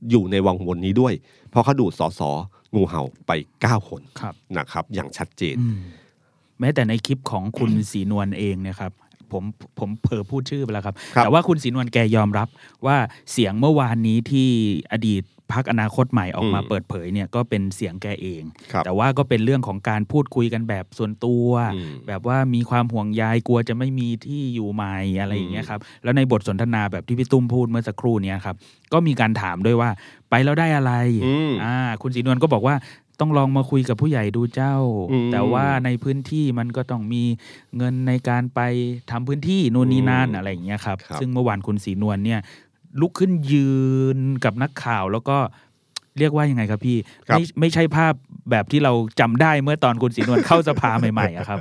[0.10, 1.14] อยู่ในวังวนนี้ด้วย
[1.50, 2.30] เพราะเขาดูดสอสอ
[2.76, 3.32] งูเห่าไป
[3.64, 5.80] 9 คนครับนะครับ อย่างชัดเจนอืม
[6.60, 8.92] แม้แต่ในคลิปของคุณศรีนวลเองเนะครับ
[9.32, 9.44] ผม
[9.80, 12.48] ผมเผลอพูดชื่อไปแล้วครับครับแต่ว่าคุณศรีนวลแกยอมรับ
[12.86, 12.98] ว่า
[13.32, 14.50] เสียงเมื่อวานนี้ที่
[14.92, 28.56] อดีต พักอนาคตใหม่ออกมาอืมเปิดเผยเนี่ยก็เป็นเสียงแกเองครับแต่ว่าก็เป็นเรื่องของการพูดคุยกันแบบส่วนตัวอืมแบบว่ามีความห่วงใยกลัวจะไม่มีที่อยู่ใหม่อะไรอย่างเงี้ยครับแล้วในบทสนทนาแบบที่พี่ตุ้มพูดเมื่อสักครู่เนี้ยครับ
[28.94, 29.90] ก็มีการถามด้วยว่า
[30.30, 30.94] ไปแล้วได้อะไร
[31.26, 32.76] อืมอ่าคุณศรีนวลก็บอกว่า
[33.20, 34.76] ต้องลองมาคุยกับผู้ใหญ่ดูเจ้า
[35.12, 37.24] อืมแต่ว่าในพื้นที่มันก็ต้องมี
[37.78, 38.60] เงินในการไป
[39.12, 42.40] ทำพื้นที่นู่นนี่นั่นอืมอะไรอย่างเงี้ยครับครับ ซึ่งเมื่อวานคุณศรีนวลเนี่ย
[43.02, 43.71] ลุกขึ้นยื
[44.15, 45.38] นกับนักข่าวแล้วก็
[46.19, 46.97] เรียกว่ายังไงครับพี่
[47.28, 48.13] ครับไม่ไม่ใช่ภาพ
[48.52, 51.60] แบบที่เราจำได้เมื่อตอนคุณศรีนวลเข้าสภาใหม่ๆอะครับ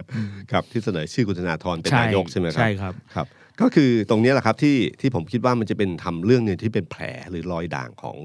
[0.53, 3.27] ครับที่เสนอชื่อคุณธนาธรเป็นนายกใช่ไหมครับใช่ครับครับ
[3.61, 8.17] ก็คือตรงนี้แหละครับที่ที่ผมคิดว่ามันจะเป็นทำเรื่องหนึ่งที่เป็นแผลหรือรอยด่างของ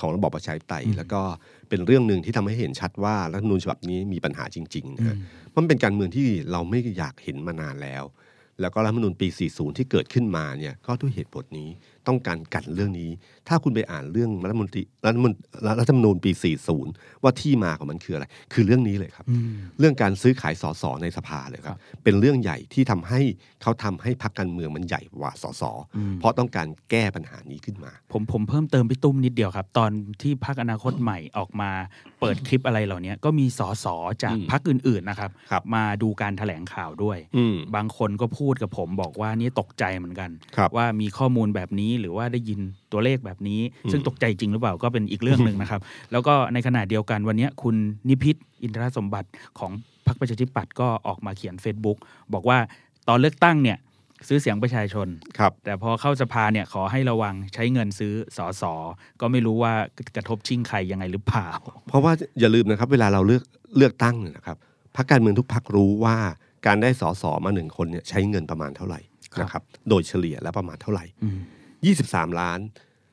[0.00, 1.22] ของระบอบประชาธิปไตยอืมแล้วก็
[1.68, 5.16] เป็นเรื่องหนึ่งที่ทำให้เห็นชัดว่ารัฐธรรมนูญฉบับนี้มีปัญหาจริงๆนะฮะ
[5.50, 8.04] เพราะมันเป็นการเมืองที่เราไม่อยากเห็นมานานแล้ว
[8.60, 11.68] แล้วก็รัฐธรรมนูญปี 40 ที่เกิดขึ้นมาเนี่ยก็ด้วยเหตุผลนี้
[12.08, 13.10] ต้องการกันเรื่องนี้
[13.48, 15.32] ถ้าคุณไปอ่านเรื่องรัฐมนตรีรัฐมน
[15.80, 16.30] รัฐธรรมนูญปี
[16.76, 23.20] 40 ว่าที่มาของมันคืออะไร คือเรื่องนี้เลยครับอืมเรื่องการซื้อขายสสในสภาเลยคครัรับบเป็นเรื่องใหญ่ที่ทำให้
[23.62, 25.62] เขาทำให้พรรคการเมืองมันใหญ่กว่าสส
[25.96, 29.90] อืมเพราะต้องการแก้ปัญหานี้ขึ้นมา ผมผมเพิ่มเติมพี่ตุ้มนิดเดียวครับ ตอน
[30.22, 31.70] ที่พักอนาคตใหม่ออกมา
[32.20, 33.86] เปิดคลิปอะไรเหล่านี้ก็มีสส
[34.22, 42.60] จากอืมพักอื่นๆนะครับครับมาดูการแถลงข่าวด้วยอืมบางคนก็พูดกับผมบอกว่านี่ตกใจเหมือนกันครับว่ามีข้อมูลแบบนี้หรือว่าได้ยิน
[42.92, 45.80] ตัวเลขแบบนี้อืมซึ่งตกใจจริงหรือเปล่าก็เป็นอีกเรื่องหนึ่งนะครับ
[46.12, 47.76] แล้วก็ในขณะเดียวกันวันเนี้ยคุณ
[48.08, 49.70] นิพิษอินทรสมบัติของ
[50.06, 51.98] พรรคประชาธิปัตย์ก็ออกมาเขียน Facebook
[52.34, 52.58] บอกว่า
[53.08, 53.78] ตอนเลือกตั้งเนี่ย
[54.28, 55.08] ซื้อเสียงประชาชน
[55.38, 58.74] ครับแต่พอเข้าสภาเนี่ยขอให้ระวังใช้เงินซื้อสอสอ
[59.20, 59.72] ก็ไม่รู้ว่า
[60.16, 61.48] กระทบชิงใครยังไงหรือเปล่า
[61.88, 63.44] เพราะว่าอย่าลืมนะครับ เวลาเราเลือก
[63.76, 64.56] เลือกตั้งเนี่ยนะครับ
[64.96, 66.16] พรรคการเมืองทุกพรรครู้ว่า
[66.66, 69.00] การได้สสมาหนึ่งคนเนี่ยใช้เงินประมาณเท่าไหร่
[69.34, 71.38] ครับนะครับ โดยเฉลี่ยแล้วประมาณเท่าไหร่อืม
[71.88, 72.60] 23 ล้าน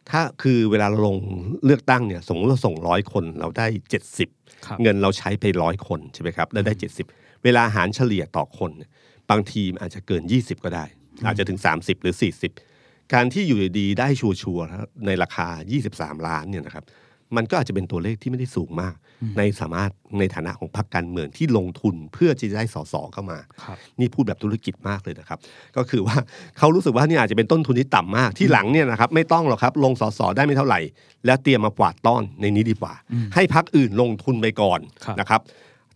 [0.10, 1.18] ถ้าคือเวลาเราลง
[1.66, 3.68] เลือกตั้งเนี่ยสมมติเราส่งร้อยคนเราได้
[4.16, 6.74] 70ครับเงินเราใช้ไปร้อยคนใช่ไหมครับแล้วได้
[7.10, 8.90] 70 เวลาหารเฉลี่ยต่อคนเนี่ย
[9.32, 10.86] บางทีมันอาจจะเกิน 20 ก็ได้
[11.26, 12.16] อาจจะถึง 30 หรือ
[12.64, 15.48] 40 การที่อยู่ดีๆได้ชัวร์ๆในราคา
[15.88, 16.86] 23 ล้านเนี่ยนะครับ
[17.36, 18.96] มันก็อาจจะเป็นตัวเลขที่ไม่ได้สูงมาก
[19.38, 25.40] ในสามารถในฐานะของพรรคการเมืองที่ลงทุนเพื่อจะได้สสเข้ามาครับนี่พูดแบบธุรกิจมากเลยนะครับ
[25.78, 26.18] ก็คือว่า
[26.58, 30.80] เขารู้สึกว่านี่อาจจะเป็นต้นทุนที่ต่ำมากที่หลังเนี่ยนะครับไม่ต้องหรอกครับลงสสได้ไม่เท่าไหร่
[31.26, 32.94] แล้วเตรียมมากวาดต้อนในนี้ดีกว่า
[33.36, 35.42] ให้พักอื่นลงทุนไปก่อนครับนะครับ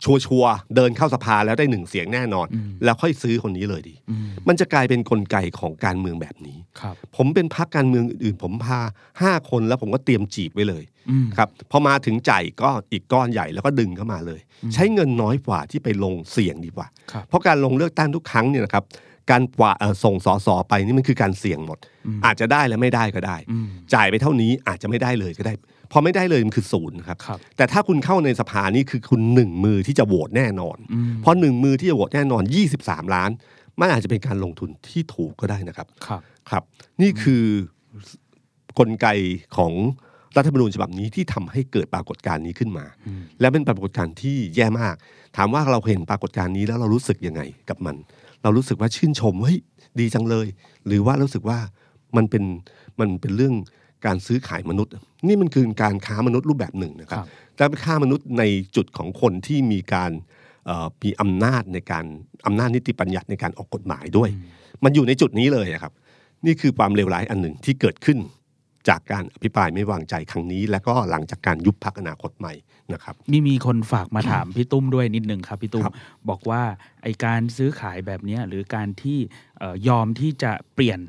[0.04, 8.80] ชัวร์ๆเดินเข้าสภาแล้วได้หนึ่งเสียงแน่นอนอืมแล้วค่อยซื้อคนนี้เลยดีอืมมันจะกลายเป็นกลไกของการเมืองแบบนี้ครับผมเป็นพักการเมืองอื่นๆผมพา
[9.22, 14.40] ห้าคนแล้วผมก็เตรียมจีบไว้เลยอืมครับพอมาถึงจ่ายก็อีกก้อนใหญ่แล้วก็ดึงเข้ามาเลย
[14.74, 18.84] ใช้เงินน้อยกว่าที่ไปลงเสี่ยงดีกว่าครับเพราะการลงเลือกตั้งทุกครั้งเนี่ยนะครับ
[19.30, 21.78] การกว่าเอ่อส่งสอสอไปนี่มันคือการเสี่ยงหมด
[22.24, 25.54] อาจจะได้และไม่ได้ก็ได้อืมจ่ายไปเท่านี้อาจจะไม่ได้เลยก็ได้
[25.92, 32.42] พอไม่ได้เลยมันคือศูนย์นะครับครับแต่ถ้าคุณเข้าในสภานี่คือคุณหนึ่งมือที่จะโหวตแน่นอนอืมเพราะหนึ่งมือที่จะโหวตแน่นอน
[32.78, 33.30] 23 ล้าน
[33.80, 36.62] มันอาจจะเป็นการลงทุนที่ถูกก็ได้นะครับครับครับ
[37.00, 37.44] นี่คือ
[38.78, 39.06] กลไก
[39.56, 39.72] ของ
[40.36, 44.94] รัฐธรรมนูญฉบับนี้ที่ทำให้เกิดปรากฏการณ์นี้ขึ้นมาอืมและเป็นปรากฏการณ์ที่แย่มาก
[45.36, 47.96] ถามว่าเราเห็นปรากฏการณ์นี้แล้วเรารู้สึกยังไงกับมัน
[48.42, 49.58] เรารู้สึกว่าชื่นชมเฮ้ย
[50.00, 50.46] ดีจังเลย
[50.86, 51.58] หรือว่ารู้สึกว่า
[52.16, 52.44] มันเป็น
[53.00, 53.54] มันเป็นเรื่อง
[54.06, 54.92] การซื้อขายมนุษย์
[55.26, 58.42] นี่มันคือการค้ามนุษย์รูปแบบหนึ่งนะครับครับแต่เป็นค้ามนุษย์ใน
[58.76, 60.12] จุดของคนที่มีการ
[60.66, 62.04] เอ่อมีอำนาจในการ
[62.46, 64.30] อำนาจนิติบัญญัติในการออกกฎหมายด้วย
[64.84, 65.92] มันอยู่ในจุดนี้เลยอะครับ
[66.46, 68.18] นี่คือความเลวร้ายอันหนึ่งที่เกิดขึ้น
[68.88, 72.54] จากการอภิปรายไม่วางใจครั้งนี้ และก็หลังจากการยุบพักอนาคตใหม่
[72.92, 75.94] นะครับนี่มีคนฝากมาถามพี่ตุ้มด้วยนิดนึงครับพี่ตุ้มครับ
[76.28, 76.62] บอกว่า
[77.02, 79.18] ไอการซื้อขายแบบเนี้ยหรือการที่
[79.58, 81.00] เอ่อยอมที่จะเปลี่ยน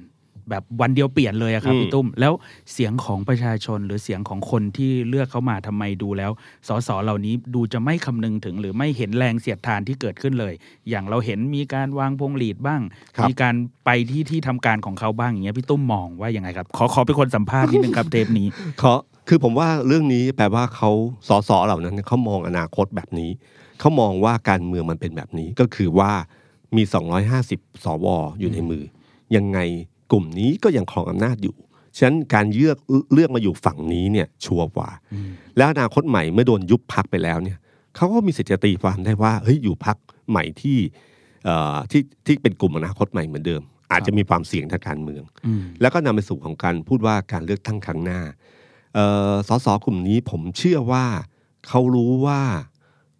[0.49, 2.33] แบบวันเดียวเปลี่ยนเลยอะครับอืมพี่ตุ้ม แล้ว
[2.73, 6.31] เสียงของประชาชนหรือเสียงของคนที่เลือกเขามาทำไมดูแล้ว
[6.67, 10.53] สสเหล่านี้ดูจะไม่คำนึงถึง หรือไม่เห็นแรงเสียดทานที่เกิดขึ้นเลย
[10.89, 12.81] อย่างเราเห็นมีการวางพวงหลีดบ้าง
[13.17, 18.47] ครับมีการไปที่ที่ทำการของเขาบ้างอย่างเงี้ยพี่ตุ้มมองว่ายังไงครับ ขอขอเป็นคนสัมภาษณ์นิดนึงครับเทปนี้
[18.79, 18.93] เขา
[19.27, 20.89] คือผมว่าเรื่องนี้แปลว่าเขา
[21.27, 23.31] สสเหล่านั้นเขามองอนาคตแบบนี้
[23.79, 26.11] เขามองว่าการเมืองมันเป็นแบบนี้ก็คือว่า
[26.75, 26.83] มี
[27.33, 28.07] 250 สว
[28.39, 28.83] อยู่ในมือ
[29.35, 29.59] ยังไง
[30.11, 31.55] กลุ่มนี้ก็ยังครองอำนาจอยู่
[31.97, 32.77] ฉะนั้นการเลือก
[33.13, 34.89] เลือกมาอยู่ฝั่งนี้เนี่ยชัวร์กว่า
[35.57, 37.57] แล้วอนาคตใหม่เมื่อโดนยุบพักไปแล้วเนี่ย
[37.95, 39.97] เขาก็มีสิทธิ์จะตีความได้ว่าเฮ้ยอยู่พัก
[40.29, 40.77] ใหม่ที่
[41.45, 43.61] เอ่อที่ที่เป็นกลุ่มอนาคตใหม่เหมือนเดิม
[43.91, 48.21] อาจจะมีความเสี่ยงทางการเมืองอืมแล้วก็นำไปสู่ของการพูดว่าการเลือกตั้งครั้งหน้า
[48.93, 51.05] เอ่อสสกลุ่มนี้ผมเชื่อว่า
[51.67, 52.41] เขารู้ว่า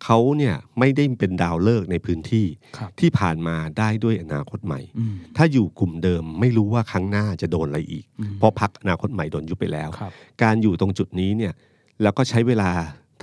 [0.03, 2.45] เขาเนี่ยไม่ได้เป็นดาวเลิกษ์ในพื้นที่
[2.77, 10.11] ครับที่ผ่านมาได้ด้วยอนาคตใหม่อืมถ้าอยู่กลุ่มเดิมไม่รู้ว่าครั้งหน้าจะโดนอะไรอีกอืมเพราะพักอนาคตใหม่โดนยุบไปแล้วครับ
[10.43, 11.53] การอยู่ตรงจุดนี้เนี่ย
[12.01, 12.71] แล้วก็ใช้เวลา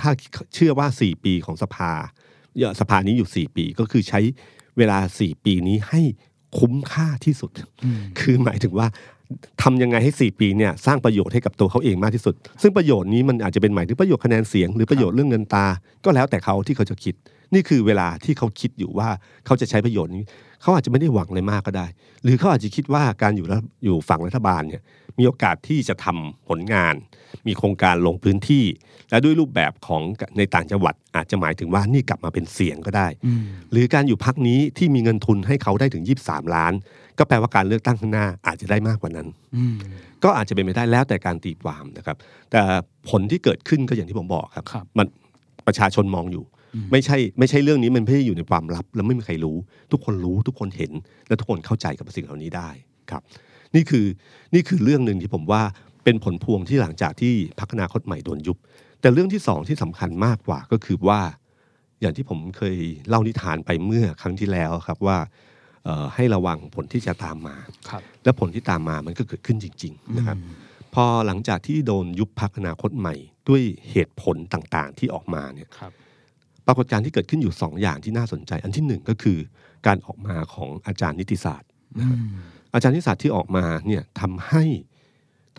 [0.01, 0.11] ถ้า
[0.55, 1.91] เชื่อว่า 4 ปีของสภา
[2.57, 4.21] เอ่อสภานี้อยู่ 4 ปีก็คือใช้
[4.79, 6.01] เวลา 4 ปีนี้ให้
[6.59, 7.51] คุ้มค่าที่สุด
[7.85, 8.87] อืมคือหมายถึงว่า
[9.63, 15.67] ทำยังไงให้ 4 ปีเนี่ยสร้างประโยชน์ให้กับตัวเขาเองมากที่สุด ซึ่งประโยชน์นี้มันอาจจะเป็นหมายถึงประโยชน์คะแนนเสียง หรือประโยชน์เรื่องเงินตา
[16.05, 17.15] ก็แล้วแต่เขาที่เขาจะคิด
[17.55, 19.09] นี่คือเวลาที่เขาคิดอยู่ว่า
[19.47, 20.23] เขาจะใช้ประโยชน์นี้
[20.63, 21.87] เขาอาจจะไม่ได้หวังอะไรมากก็ได้
[22.23, 24.83] หรือเขาอาจจะคิดว่าการอยู่แล้วอยู่ฝั่งรัฐบาลเนี่ย
[25.19, 26.95] มีโอกาสที่จะทำผลงาน
[27.47, 28.65] มีโครงการลงพื้นที่
[29.11, 30.03] และด้วยรูปแบบของ
[30.39, 33.43] ในต่างจังหวัด อาจจะหมายถึงว่านี่กลับมาเป็นเสียงก็ได้อืม
[33.73, 36.73] หรือการอยู่พักนี้ที่มีเงินทุนให้เขาได้ถึง 23 ล้าน
[37.19, 39.77] ก็แปลว่าการเลือกตั้งข้างหน้าอาจจะได้มากกว่านั้นอืม
[40.25, 42.17] ก็อาจจะเป็นไปได้แล้วแต่การตีความนะครับ
[42.51, 42.61] แต่
[43.11, 45.07] ผลที่เกิดขึ้นก็อย่างที่ผมบอกครับครับมัน
[45.67, 46.45] ประชาชนมองอยู่
[46.75, 49.57] อืมไม่ใช่ไม่ใช่เรื่องนี้มันไม่ได้อยู่ในความลับ แล้วไม่มีใครรู้
[49.93, 50.93] ทุกคนรู้ทุกคนเห็น
[51.27, 52.69] และทุกคนเข้าใจกับสิ่งเหล่านี้ได้
[53.11, 53.23] ครับ
[53.75, 54.07] นี่คือ
[54.55, 55.63] นี่คือเรื่องหนึ่งที่ผมว่า
[56.05, 58.57] เป็นผลพวงที่หลังจากที่พักอนาคตใหม่โดนยุบ
[59.01, 61.21] แต่เรื่องที่สองที่สำคัญมากกว่าก็คือว่า
[62.01, 62.77] อย่างที่ผมเคย
[63.09, 65.19] เล่านิทานไปเมื่อครั้งที่แล้วครับว่า
[65.85, 67.57] เอ่อให้ระวังผลที่จะตามมา
[67.91, 70.37] ครับและผลที่ตามมามันก็เกิดขึ้นจริง ๆ นะครับ
[70.95, 73.15] พอหลังจากที่โดนยุบพักอนาคตใหม่
[73.49, 75.93] ด้วยเหตุผลต่างๆที่ออกมาเนี่ยครับ
[76.67, 79.39] ปรากฏการณ์ที่เกิดขึ้นอยู่สองอย่างที่น่าสนใจ อันที่หนึ่งก็คือ
[79.87, 82.19] การออกมาของอาจารย์นิติศาสตร์นะครับ
[82.73, 84.65] อาจารย์นิติศาสตร์ที่ออกมาเนี่ยทำให้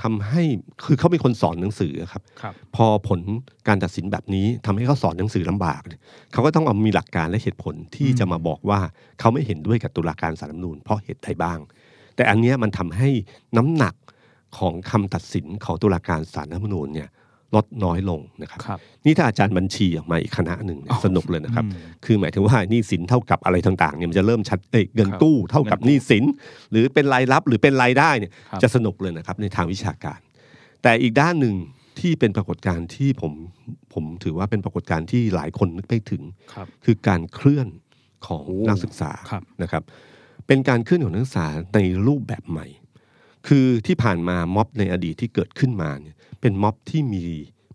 [0.02, 0.44] ทำให้
[0.86, 3.20] คือเขาเป็นคนสอนหนังสือครับครับพอผล
[3.68, 6.00] การตัดสินแบบนี้ทำให้เขาสอนหนังสือลำบากเนี่ย
[6.32, 8.80] เขาก็ต้องเอามีหลักการและเหตุผลที่จะมาบอกว่า
[9.20, 11.60] เขาไม่เห็นด้วยกับตุลาการสารรัฐธรรมนูญเพราะเหตุใดบ้าง
[12.16, 13.10] แต่อันเนี้ยมันทำให้
[13.58, 13.96] น้ำหนัก
[14.58, 17.10] ของคำตัดสินของตุลาการสารรัฐธรรมนูญเนี่ย
[17.56, 26.24] ลดน้อยลงนะครับครับนี่ถ้าอาจารย์บัญชีออกมาอีกคณะหนึ่งเนี่ยอ๋อสนุกเลยนะครับอืมคือหมายถึงว่าหนี้สินเท่ากับอะไรต่างๆเนี่ยมันจะเริ่มชัดเอ้ยเงินครับกู้เท่ากับเงินกู้หนี้สิน
[26.72, 30.20] หรือเป็นรายรับหรือเป็นรายได้เนี่ยครับจะสนุกเลยนะครับในทางวิชาการ
[30.84, 31.56] แต่อีกด้านหนึ่ง
[32.00, 33.34] ที่เป็นปรากฏการณ์ที่ผม
[33.94, 36.22] ผมถือว่าเป็นปรากฏการณ์ที่หลายคนนึกไม่ถึง
[36.54, 37.68] ครับคือการเคลื่อน
[38.28, 39.84] ของโอ้นักศึกษาครับนะครับ
[40.48, 42.68] เป็นการเคลื่อนของนักศึกษาในรูปแบบใหม่
[43.48, 47.24] คือที่ผ่านมาม็อบในอดีตที่เกิดขึ้นมาเนี่ย เป็นม็อบที่มี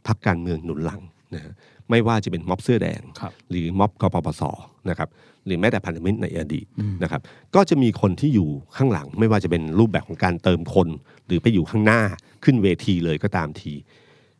[0.06, 1.02] พรรคการเมืองหนุนหลัง
[1.34, 1.52] นะฮะ
[1.90, 4.42] ไม่ว่าจะเป็นม็อบเสื้อแดงครับหรือม็อบกปปส
[4.90, 5.08] นะครับ
[5.46, 6.66] หรือแม้แต่พันธมิตรในอดีต
[7.02, 7.20] นะครับ
[7.54, 10.88] ก็จะมีคนที่อยู่ข้างหลัง ไม่ว่าจะเป็นรูปแบบของการเติมคน
[11.26, 12.00] หรือไปอยู่ข้างหน้า
[12.44, 13.72] ขึ้นเวทีเลยก็ตามที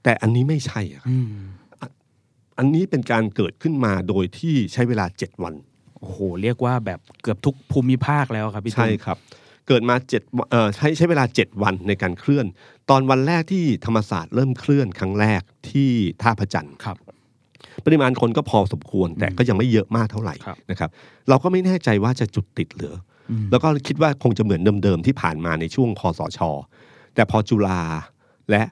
[0.02, 1.28] แต่อันนี้ไม่ใช่อะครับอืม
[2.58, 5.54] อันนี้เป็นการเกิดขึ้นมาโดยที่ใช้เวลาเจ็ดวัน
[5.98, 9.18] โอ้โหเรียกว่าแบบเกือบทุกภูมิภาคแล้วครับพี่ตุ้มใช่ครับ
[9.68, 12.46] เกิดมาเจ็ดเอ่อใช้ใช้เวลาเจ็ดวันในการเคลื่อน
[12.90, 15.90] ตอนวันแรกที่ธรรมศาสตร์เริ่มเคลื่อนครั้งแรกที่
[16.22, 16.96] ท่าพระจันทร์ครับ
[17.85, 20.90] ปริมาณคนก็พอสมควรแต่ก็ยังไม่เยอะมากเท่าไหร่ครับนะครับ
[21.29, 22.94] เราก็ไม่แน่ใจว่าจะจุดติดเหรือ
[23.31, 26.40] อแล้วก็คิดว่าคงจะเหมือนเดิมๆที่ผ่านมาในช่วงคอสช
[27.14, 27.81] แต่พอจุฬา
[28.50, 28.62] และ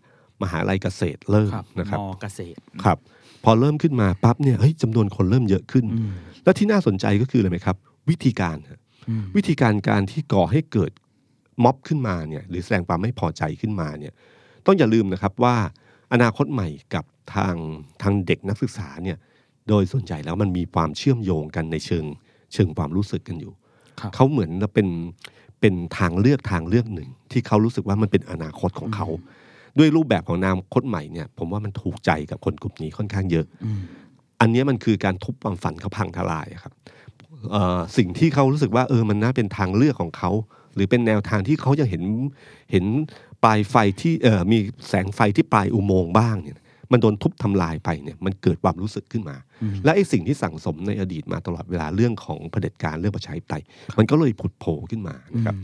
[0.42, 2.98] มหาลัยเกษตรเริ่มครับนะครับมอเกษตรครับ
[3.44, 6.10] พอเริ่มขึ้นมาปั๊บเนี่ยเฮ้ยจำนวนคนเริ่มเยอะขึ้นอืม
[6.44, 7.76] แล้วที่น่าสนใจก็คืออะไรไหมครับ
[8.10, 8.83] วิธีการฮะอืม
[9.36, 10.92] วิธีการการที่ก่อให้เกิด
[11.64, 14.12] ม็อบขึ้นมาเนี่ยหรือแสดงความไม่พอใจขึ้นมาเนี่ย
[14.66, 15.56] ต้องอย่าลืมนะครับว่า
[16.12, 17.54] อนาคตใหม่กับทาง
[18.02, 19.18] ทางเด็กนักศึกษาเนี่ย
[19.68, 22.04] โดยส่วนใหญ่แล้วมันมีความเชื่อมโยงกันในเชิง
[22.52, 23.52] เชิงความรู้สึกกันอยู่
[24.00, 24.88] ครับเขาเหมือนเป็น
[25.60, 29.08] เป็นทางเลือกทางเลือกหนึ่ง ที่เขารู้สึกว่ามันเป็นอนาคตของเขา
[29.78, 33.80] ด้วยรูปแบบของนามคตใหม่เนี่ยผมว่ามันถูกใจกับคนกลุ่มนี้ค่อนข้างเยอะอืม
[34.40, 37.03] อันเนี้ยมันคือการทุบความฝันเขาพังทลายอะครับเอ่อ
[37.96, 40.30] สิ่งที่เขารู้สึกว่าเออมันน่าเป็นทางเลือกของเขา
[40.74, 42.02] หรือเป็นแนวทางที่เขายังเห็น
[42.72, 42.84] เห็น
[43.44, 46.58] ปลายไฟที่เอ่อมีแสงไฟที่ปลายอุโมงค์บ้างเนี่ย
[46.92, 49.36] มันโดนทุบทำลายไปเนี่ยมันเกิดความรู้สึกขึ้นมา
[49.84, 53.62] และไอ้สิ่งที่สั่งสมในอดีตมาตลอดเวลาเรื่องของเผด็จการเรื่องประชาธิปไตย
[53.98, 55.56] มันก็เลยผุดโผล่ขึ้นมานะครับ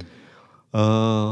[0.74, 0.78] เอ
[1.22, 1.24] อ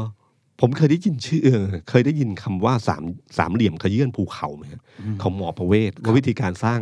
[0.59, 3.03] ผมเคยได้ยินชื่อเออเคยได้ยินคำว่าสาม
[3.37, 4.81] สามเหลี่ยมขยื่นภูเขาไหมฮะ
[5.21, 6.81] ของหมอประเวศว่าวิธีการสร้าง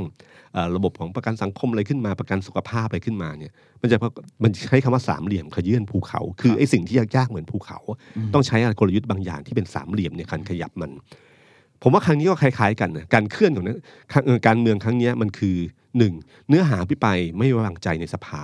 [0.53, 3.97] เอ่อระบบของประกันสังคมอะไรขึ้นมาประกันสุขภาพอะไรขึ้นมาเนี่ย มันจะ
[4.43, 7.79] มันใช้คำว่าสามเหลี่ยมขยื่นภูเขา คือไอ้สิ่งที่ยากๆเหมือนภูเขา
[8.33, 10.91] ต้องใช้กลยุทธ์บางอย่างที่เป็นสามเหลี่ยมในการขยับมัน
[11.81, 13.77] ผมว่าครั้งนี้ก็คล้ายๆกันนะการเคลื่อนของนั้น
[14.25, 15.55] เอ่อการเมืองครั้งเนี้ยมันคือ
[15.97, 16.13] หนึ่ง
[16.49, 18.41] เนื้อหาพิปรายไม่ไว้วางใจในสภา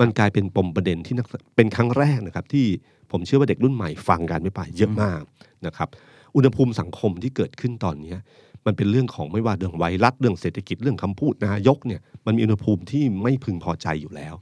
[0.00, 2.66] มันกลายเป็นปมประเด็นที่นักเป็นครั้งแรกนะครับที่
[3.12, 5.22] ผมเชื่อว่าเด็กรุ่นใหม่ฟังการพิปรายเยอะมาก
[5.66, 5.88] นะครับ
[6.36, 8.18] อุณหภูมิสังคมที่เกิดขึ้นตอนเนี้ย
[8.66, 14.34] มันเป็นเรื่องของไม่ว่าเรื่องไวรัสเรื่องเศรษฐกิจเรื่องคำพูดนายกเนี่ยมันมีอุณหภูมิที่ไม่พึงพอใจอยู่แล้ว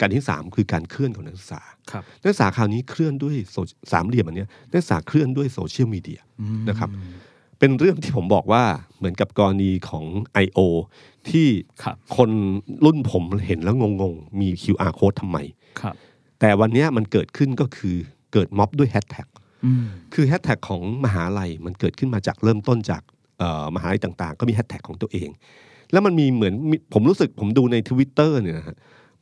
[0.00, 3.56] การที่สามคือการเคลื่อนของนักศึกษาครับนักศึกษาคราวนี้เคลื่อนด้วยโซ
[3.92, 6.20] สามเหลี่ยมอันเนี้ยนักศึกษาเคลื่อนด้วยโซเชียลมีเดีย
[6.68, 6.90] นะครับ
[7.58, 8.64] เป็นเรื่องที่ผมบอกว่า
[8.98, 10.04] เหมือนกับกรณีของ
[10.44, 10.60] I.O.
[11.30, 11.48] ที่
[11.82, 12.30] ครับคน
[12.84, 15.38] รุ่นผมเห็นแล้วงงๆ มี QR code ทำไม
[15.80, 15.94] ครับ
[16.44, 17.96] แต่วันเนี้ยมันเกิดขึ้นก็คือ
[18.32, 19.26] เกิดม็อบด้วยแฮชแท็ก
[19.64, 23.02] อืมคือแฮชแท็กของมหาลัยมันเกิดขึ้นมาจากเริ่มต้นจาก
[23.38, 25.28] เอ่อมหาลัยต่างๆ ก็มีแฮชแท็กของตัวเอง
[25.92, 28.76] แล้วมันมีเหมือนมีผมรู้สึกผมดูในทวิตเตอร์เนี่ยนะฮะ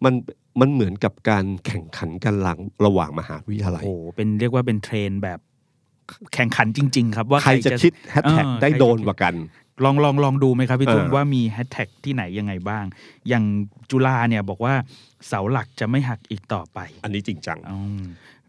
[0.05, 0.15] มัน
[0.61, 5.39] มันเหมือนกับการแข่งขันกันหลังระหว่างมหาวิทยาลัยโอ้โหเป็นเรียกว่าเป็นเทรนแบบ
[6.35, 9.35] แข่งขันจริง ๆ ครับว่าใครจะคิดแฮชแท็กเออได้ใครจะโดนกว่ากัน
[9.85, 12.85] ลองลองลองดูไหมครับพี่ตุ้มเออว่ามีแฮชแท็กที่ไหนยังไงบ้าง
[13.29, 13.45] อย่าง
[13.91, 14.75] จุฬาเนี่ยบอกว่า
[15.29, 18.03] เสาหลักจะไม่หักอีกต่อไป อันนี้จริงจังอืม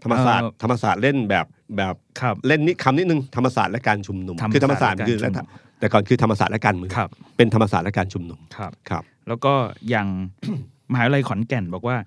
[0.04, 1.46] ธรรมศาสตร์เอ่อธรรมศาสตร์เล่นแบบ
[1.78, 9.54] แบบครับเล่นนี่คำนิดนึงธรรมศาสตร์และการชุมนุมธรรมคือธรรมศาสตร์ศาสตร์คือและการชุมนุมแต่ก่อนคือธรรมศาสตร์และการเมืองครับเป็นธรรมศาสตร์และการชุมนุมครับครับ แล้วก็
[9.90, 10.08] อย่าง
[10.92, 11.98] มหาวิทยาลัยขอนแก่นบอกว่า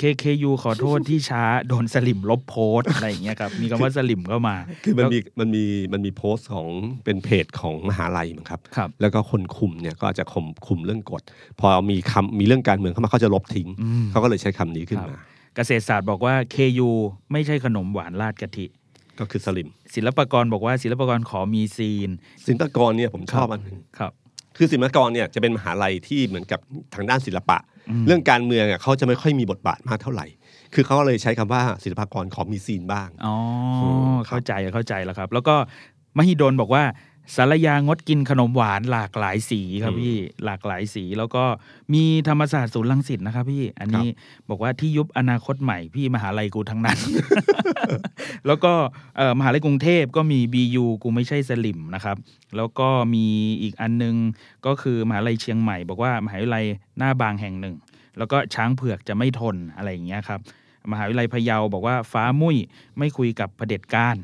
[0.00, 6.68] KKU ขอโทษที่ช้า โดนสลิมลบโพสต์อะไรอย่างเงี้ยครับ มีคำว่าสลิมเข้ามา คือมันแล้วมีมันมีมันมีโพสต์ของ
[7.04, 11.22] เป็นเพจของมหาลัยมั้งครับครับ แล้วก็คนคุมเนี่ยก็อาจจะคุมคุมเรื่องกฎ
[11.60, 13.68] พอมีคำมีเรื่องการเมืองเข้ามาเขาจะลบทิ้ง
[14.10, 15.14] เขาก็เลยใช้คำนี้ขึ้นมา
[15.56, 16.90] เกษตรศาสตร์บอกว่า KU
[17.32, 18.66] ไม่ใช่ขนมหวานราดกะทิ
[19.20, 22.10] ก็คือสลิม ศิลปากรบอกว่าศิลปากรขอมีซีน
[22.46, 24.12] ศิลปากรเนี่ยผมชอบอันหนึ่งครับ
[24.56, 26.60] คือศิลปากรเนี่ยจะเป็นมหาลัยที่เหมือนกับ
[26.94, 27.58] ทางด้านศิลปะ
[27.90, 30.26] อืมเรื่องการเมืองอะเขาจะไม่ค่อยมีบทบาทมากเท่าไหร่
[30.74, 33.34] คือเขาก็เลยใช้คำว่าศิลปากรขอมีซีนบ้างอ๋อ
[34.14, 35.54] มเข้าใจเข้าใจแล้วครับ แล้วก็
[36.16, 36.82] มหิดลบอกว่า
[37.34, 41.44] สารยางดกินขนมหวานหลากหลายสีครับพี่หลากหลายสีแล้วก็
[41.94, 44.06] มีธรรมศาสตร์ศูนย์รังสิตนะครับพี่อันนี้
[44.48, 46.98] บอกว่าที่ยุบอนาคตใหม่พี่มหาลัยกูทั้งนั้น
[48.46, 48.72] แล้วก็
[49.16, 52.16] เอ่อมหาลัยกรุงเทพก็มี BU กูไม่ใช่สลิมนะครับ
[52.56, 53.26] แล้วก็มี
[53.62, 54.16] อีกอันนึง
[54.66, 56.64] ก็คือมหาลัยเชียงใหม่ บอกว่ามหาวิทยาลัย
[56.98, 57.74] หน้าบางแห่งหนึ่ง
[58.18, 60.40] แล้วก็ช้างเผือกจะไม่ทนอะไรอย่างเงี้ยครับ
[60.92, 62.56] มหาวิทยาลัยพะเยาบอกว่าฟ้ามุ้ย
[62.98, 64.14] ไม่คุยกับเผด็จการ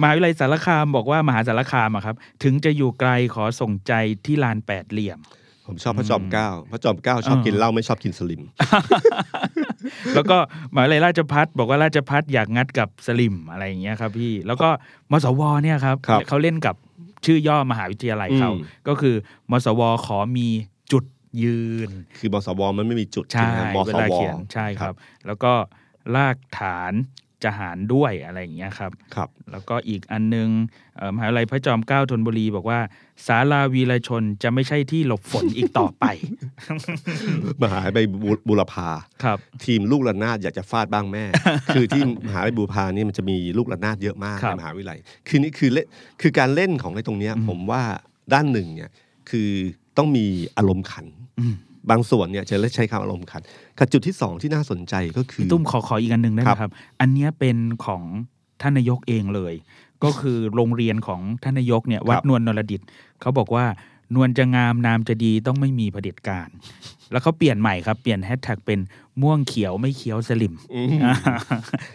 [0.00, 3.92] มหาวิทยาลัยสารคามบอกว่ามหาสารคามอะครับ ถึงจะอยู่ไกลขอส่งใจ
[4.24, 5.18] ที่ลานแปดเหลี่ยม
[5.66, 8.42] ผมชอบพระจอมเกล้าพระจอมเกล้าชอบเออกินเหล้าไม่ชอบกินสลิม
[10.14, 10.36] แล้วก็
[10.74, 14.68] มหาวิทยาลัยราชพัฒบอกว่าราชพัฒอยากงัดกับสลิมอะไรอย่างเงี้ยครับพี่แล้วก็
[15.10, 16.74] มสวเนี่ยครับครับเขาเล่นกับ
[17.24, 19.14] ชื่อย่อมหาวิทยาลัยเขาอืมก็คือ
[19.50, 20.75] มสวขอมีจุด
[21.42, 24.94] ยืน คือบสวมันไม่มีจุดใช่ไหมมเวสลาวเขียนใช่ครับ
[25.26, 25.52] แล้วก็
[26.16, 26.94] รากฐาน
[27.44, 30.48] จะหารด้วยอะไรอย่างเงี้ยครับครับ แล้วก็อีกอันนึง
[30.96, 32.80] เอ่อมหาวิทยาลัยพระจอมเกล้าธนบุรีบอกว่า
[33.26, 36.04] ศาลาวีรชนจะไม่ใช่ที่หลบฝนอีกต่อไป
[37.62, 38.88] มหาลัยบูบุรพา
[39.24, 41.24] ครับ ทีมลูกระนาดอยากจะฟาดบ้างแม่
[41.74, 45.86] คือที่มหาวิทยาลัยบูรพานี่มันจะมีลูกระนาดเยอะมากครับในมหาวิทยาลัย คือนี่คือเล่น
[46.22, 47.82] คือการเล่นของในตรงเนี้ยอืมผมว่า
[48.32, 48.90] ด้านหนึ่งเนี่ย
[49.30, 49.50] คือ
[49.96, 51.25] ต้องมีอารมณ์ขันอืม
[51.90, 53.42] บางส่วนเนี่ยจะใช้คำอารมณ์ขัน
[53.78, 58.02] กับจุดที่สองที่น่าสนใจก็คือพี่ตุ้มขอขออีกอันหนึ่งได้ไหมครับครับอันเนี้ยเป็นของ
[58.62, 59.54] ท่านนายกเองเลย
[60.04, 62.80] ก็คือโรงเรียนของท่านนายกเนี่ยวัดนวลนรดิต
[63.20, 63.64] เขาบอกว่า
[64.14, 66.48] นวลจะงามนามจะดีต้องไม่มีเผด็จการ
[67.12, 68.80] แล้วเขาเปลี่ยนใหม่ครับ เปลี่ยนแฮชแท็กเป็น
[69.22, 71.14] ม่วงเขียวไม่เขียวสลิมอืมอ่า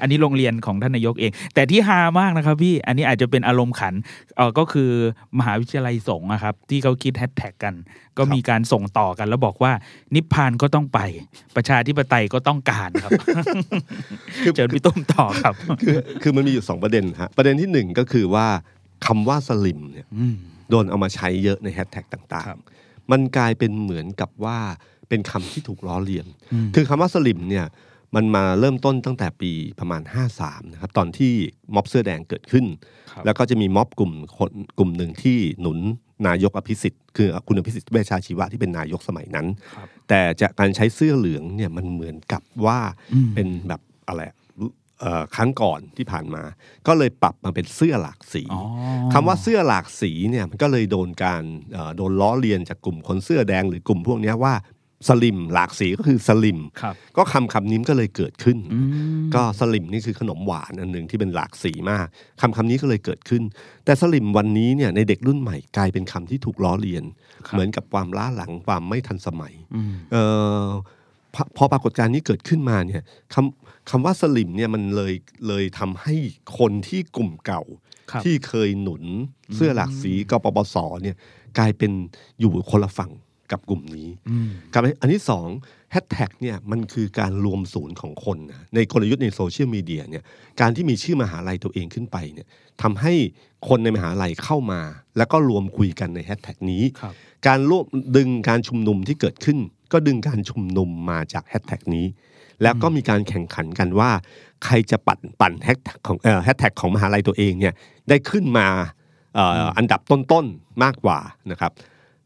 [0.02, 3.94] อันนี้โรงเรียนของท่านนายกเอง แต่ที่ฮามากนะครับพี่ อันนี้อาจจะเป็นอารมณ์ขัน
[4.38, 4.90] เออก็คือ
[5.38, 7.76] มหาวิทยาลัยสงฆ์อะครับ ที่เขาคิดแฮชแท็กกัน
[8.18, 9.72] ก็มีการส่งต่อกัน แล้วบอกว่า
[10.16, 11.00] นิพพานก็ต้องไป
[11.56, 13.12] ประชาธิปไตยก็ต้องการครับ
[14.56, 18.48] เชิญพี่ตุ้มต่อครับ คือคือมันมีอยู่สองประเด็นฮะประเด็นที่หนึ่งก็คือว่า
[19.06, 20.38] คำว่าสลิมเนี่ยอืม
[20.72, 24.60] โดนเอามาใช้เยอะในแฮชแท็กต่างครับๆมันกลายเป็นเหมือนกับว่า
[25.10, 27.66] เป็นคำที่ถูกล้อเลียนอืมคือคำว่าสลิมเนี่ย
[28.16, 30.02] มันมาเริ่มต้นตั้งแต่ปีประมาณ
[30.38, 31.34] 53นะครับตอนที่
[31.76, 32.66] ม็อบเสื้อแดงเกิดขึ้น
[33.12, 35.80] ครับแล้วก็จะมีม็อบกลุ่มคนกลุ่มหนึ่งที่หนุน
[36.28, 42.80] นายกอภิสิทธิ์คือคุณอภิสิทธิ์เวชชาชีวะที่เป็นนายกสมัยนั้นครับแต่จากการใช้เสื้อเหลืองเนี่ยมันเหมือนกับว่า
[43.14, 44.41] อืมเป็นแบบอะไรอะเอ่อ
[45.36, 46.44] ครั้งก่อนที่ผ่านมา
[46.88, 48.62] ก็เลยปรับมาเป็นเสื้อหลากสีอ๋อ
[49.14, 54.56] คำว่าเสื้อหลากสีเนี่ยมันก็เลยโดนการเอ่อโดนล้อเลียนจากกลุ่มคนเสื้อแดงหรือกลุ่มพวกเนี้ยว่า
[55.10, 62.08] สลิมหลากสีก็คือสลิมครับก็คำคำนี้มันก็เลยเกิดขึ้นอืมก็สลิมนี่คือขนมหวานอันหนึ่งที่เป็นหลากสีมาก
[62.42, 63.44] คำคำนี้ก็เลยเกิดขึ้น
[63.86, 67.04] แต่สลิมวันนี้เนี่ยในเด็กรุ่นใหม่กลายเป็นคำที่ถูกล้อเลียน
[67.48, 70.18] ครับเหมือนกับความล้าหลังความไม่ทันสมัยอืมเอ
[70.64, 70.66] อ
[71.36, 73.61] พอพอปรากฏการณ์นี้เกิดขึ้นมาเนี่ยคำ
[73.92, 75.14] คำว่าสลิมเนี่ยมันเลย
[75.48, 76.16] เลยทำให้
[76.60, 77.64] คนที่กลุ่มเก่า
[78.12, 79.04] ครับที่เคยหนุน
[79.56, 81.16] เสื้อหลากสีกปปสเนี่ย
[81.58, 81.92] กลายเป็น
[82.40, 83.12] อยู่คนละฝั่ง
[83.52, 85.48] กับกลุ่มนี้อืมกับอันที่สอง
[85.92, 90.24] แฮชแท็กเนี่ยมันคือการรวมศูนย์ของคนนะในกลยุทธ์ในโซเชียลมีเดียเนี่ย
[90.62, 92.48] การที่มีชื่อมหาลัยตัวเองขึ้นไปเนี่ย
[92.82, 93.14] ทำให้
[93.68, 94.82] คนในมหาลัยเข้ามา
[95.18, 97.14] แล้วก็รวมคุยกันในแฮชแท็กนี้ครับ
[97.48, 97.86] การรวบ
[98.18, 99.58] ดึงการชุมนุมที่เกิดขึ้น
[99.92, 102.06] ก็ดึงการชุมนุมมาจากแฮชแท็กนี้
[102.64, 104.12] แล้วก็มีการแข่งขันกันว่า
[104.66, 107.74] ใครจะปั่นปั่นแฮชแท็กของเอ่อแฮชแท็กของมหาลัยตัวเองเนี่ย
[108.10, 108.68] ได้ขึ้นมา
[109.36, 111.20] เอ่อออันดับต้นๆมากกว่า
[111.52, 111.72] นะครับ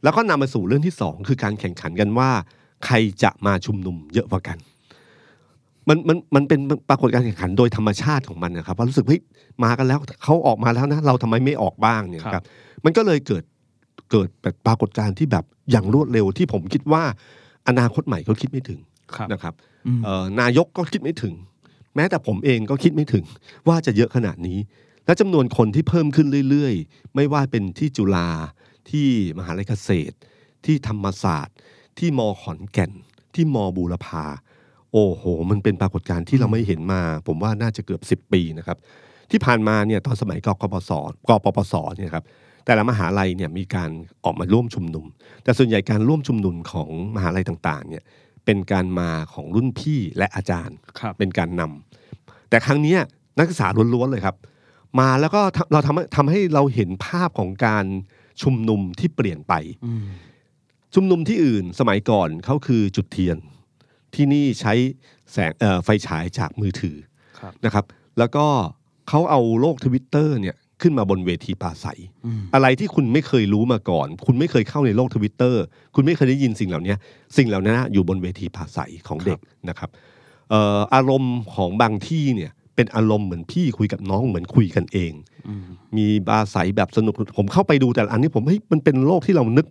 [0.04, 2.30] แล้วก็นำมาสู่เรื่องที่สองคือการแข่งขันกันว่า
[2.86, 4.58] ใครจะมาชุมนุมเยอะกว่ากัน
[5.89, 9.21] มันมันมันเป็นปรากฏการณ์แข่งขันโดยธรรมชาติของมันนะครับว่ารู้สึกเฮ้ย
[9.63, 12.43] มากันแล้วเขาออกมาแล้วนะเราทำไมไม่ออกบ้างเนี่ยครับครับ
[12.86, 13.43] มันก็เลยเกิด
[14.12, 17.04] เกิดแบบปรากฏการณ์ที่แบบอย่างรวดเร็วที่ผมคิดว่า
[17.67, 18.95] อนาคตใหม่เขาคิดไม่ถึงครับ
[19.32, 19.54] นะครับ
[19.88, 21.34] อืมเอ่อนายกก็คิดไม่ถึง
[21.96, 23.24] แม้แต่ผมเองก็คิดไม่ถึง
[23.68, 24.60] ว่าจะเยอะขนาดนี้
[25.06, 28.30] และจำนวนคนที่เพิ่มขึ้นเรื่อยๆ ไม่ว่าเป็นที่จุฬา
[28.89, 30.15] ที่มหาลัยเกษตร
[30.65, 31.58] ที่ธรรมศาสตร์
[32.00, 32.91] ที่มขอนแก่น
[33.36, 34.26] ที่มบูรพา
[34.91, 38.78] โอ้โห มันเป็นปรากฏการณ์ที่เราไม่เห็นมา ผมว่าน่าจะเกือบ 10 ปีนะครับ
[39.32, 40.91] ที่ผ่านมาเนี่ยตอนสมัยกกปส
[41.30, 42.26] กปปสเนี่ยครับ
[42.65, 43.89] แต่ละมหาลัยเนี่ยมีการ
[44.24, 45.06] ออกมาร่วมชุมนุม
[45.44, 48.04] แต่ส่วนใหญ่การร่วมชุมนุมของมหาลัยต่างๆเนี่ย
[48.46, 53.00] เป็นการมาของรุ่นพี่และอาจารย์ครับเป็นการนำแต่ครั้งเนี้ย
[53.38, 54.36] นักศึกษาล้วนๆเลยครับ
[55.00, 57.86] มาแล้วก็ทำเราทำให้ทำให้เราเห็นภาพของการ
[58.41, 59.54] ชุมนุมที่เปลี่ยนไป
[59.86, 60.06] อืม
[60.93, 63.38] ชุมนุมที่อื่นสมัยก่อนเขาคือจุดเทียน
[64.16, 64.74] ที่นี่ใช้
[65.32, 66.98] แสงเอ่อไฟฉายจากมือถือ
[67.39, 67.86] ครับนะครับ
[68.20, 68.46] แล้วก็
[69.10, 75.63] เขาเอาโลกทวิตเตอร์เนี่ย ขึ้นมาบนเวทีปราศัยอืมอะไรที่คุณไม่เคยรู้มาก่อน คุณไม่เคยเข้าในโลกทวิตเตอร์
[75.95, 76.95] คุณไม่เคยได้ยินสิ่งเหล่านี้
[77.38, 79.89] สิ่งเหล่านั้นอยู่บนเวทีปราศัยของเด็กนะครับ
[80.49, 85.13] เอ่ออารมณ์ของบางที่เนี่ยเป็นอารมณ์เหมือนพี่คุยกับน้องเหมือนคุยกันเอง
[85.47, 85.63] อืม
[85.97, 89.65] มีปราศัยแบบสนุกผมเข้าไปดูแต่ละอันนี้ผมเฮ้ยมันเป็นโลกที่เรานึก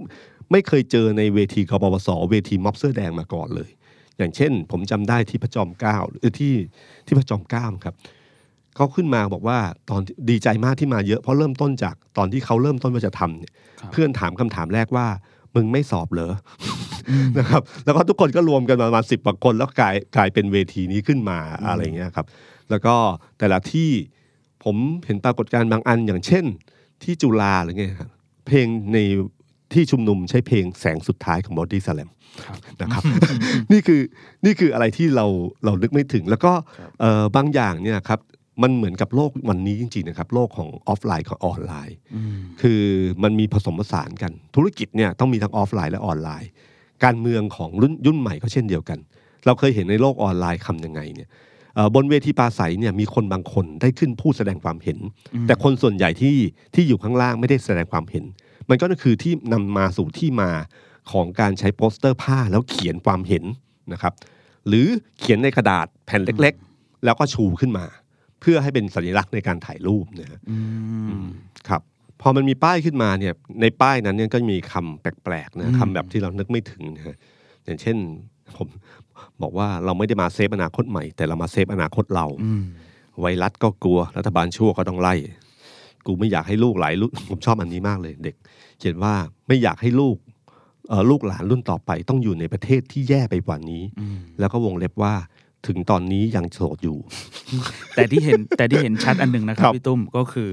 [0.53, 3.71] ไม่เคยเจอในเวทีกปปสเวทีม็อบเสื้อแดงมาก่อนเลย
[4.19, 6.55] อย่างเช่น ผมจำได้ที่พระจอมเกล้าหรือที่
[7.07, 7.95] ที่พระจอมเกล้าครับ
[8.77, 9.59] เขาขึ้นมาบอกว่า
[9.91, 10.01] ตอน
[10.31, 15.07] ดีใจมากที่มาเยอะเพราะเริ่มต้นจากตอนที่เขาเริ่มต้นว่าจะทำเนี่ยครับเพื่อนถามคำถามแรกว่า
[15.55, 16.33] มึงไม่สอบเหรอ
[17.11, 22.27] อนะครับ แล้วก็ทุกคนก็รวมกันประมาณสิบกว่าคน แล้วกลายกลายเป็นเวทีนี้ขึ้นมาอะไรเงี้ยครับ
[22.71, 22.95] แล้วก็
[23.39, 23.91] แต่ละที่
[24.65, 26.45] ผมเห็นปรากฏการณ์บางอันอย่างเช่น
[27.03, 28.11] ที่จุฬาหรือไงครับ
[28.47, 28.99] เพลงใน
[29.73, 32.11] ที่ชุมนุมใช้เพลงแสงสุดท้ายของบอดี้สแลม
[32.45, 33.03] ครับนะครับ
[33.73, 34.01] นี่คือ
[34.45, 35.27] นี่คืออะไรที่เรา
[35.65, 38.21] เรานึกไม่ถึง แล้วก็ครับเอ่อบางอย่างเนี่ยครับ
[38.63, 42.83] มันเหมือนกับโลกวันนี้จริงๆนะครับ โลกของออฟไลน์กับออนไลน์อืมคือ
[43.23, 46.49] มันมีผสมผสานกัน ธุรกิจเนี่ยต้องมีทั้งออฟไลน์และออนไลน์
[47.05, 48.99] การเมืองของรุ่นยุ่นใหม่ก็เช่นเดียวกัน
[49.47, 51.29] เราเคยเห็นในโลกออนไลน์คำยังไงเนี่ย
[51.75, 54.99] เอ่อบนเวทีปราศรัยเนี่ยมีคนบางคนได้ขึ้นพูดแสดงความเห็น
[55.47, 56.37] แต่คนส่วนใหญ่ที่
[56.75, 58.25] ที่อยู่ข้างล่างไม่ได้แสดงความเห็น
[58.69, 60.51] มันก็คือที่นำมาสู่ที่มา
[61.13, 63.45] ของการใช้โปสเตอร์ผ้าแล้วเขียนความเห็น
[63.93, 64.13] นะครับ
[64.69, 64.87] หรือ
[65.19, 67.85] เขียนในกระดาษแผ่นเล็ก ๆ แล้วก็ชูขึ้นมา
[68.45, 70.59] เพื่อให้เป็นสัญลักษณ์ในการถ่ายรูปนะฮะอื
[71.23, 71.25] ม
[71.69, 71.83] ครับ
[72.21, 77.17] พอมันมีป้ายขึ้นมาเนี่ยในป้ายนั้นเนี่ยก็มีคำแปลกๆอืมนะคำแบบที่เรานึกไม่ถึงนะฮะ
[77.65, 77.97] อย่างเช่น
[78.57, 78.69] ผม
[79.43, 82.65] บอกว่าเราไม่ได้มา save อนาคตใหม่ แต่เรามา save อนาคตเราอืม
[83.21, 85.15] ไวรัสก็กลัวรัฐบาลชั่วก็ต้องไล่
[86.07, 88.35] กูไม่อยากให้ลูกหลานรุ่นผมชอบอันนี้มากเลยเด็ก
[88.79, 89.15] เขียนว่า
[89.47, 90.17] ไม่อยากให้ลูก
[90.89, 95.15] เอ่อลูกหลานรุ่นต่อไปต้องอยู่ในประเทศที่แย่ไปกว่านี้อืมแล้วก็วงเล็บว่า
[95.67, 96.97] ถึงตอนนี้ยังโสดอยู่
[97.95, 100.51] แต่ที่เห็นแต่ที่เห็นชัดอันหนึ่งนะครัครับบพี่ตุ้มก็คือ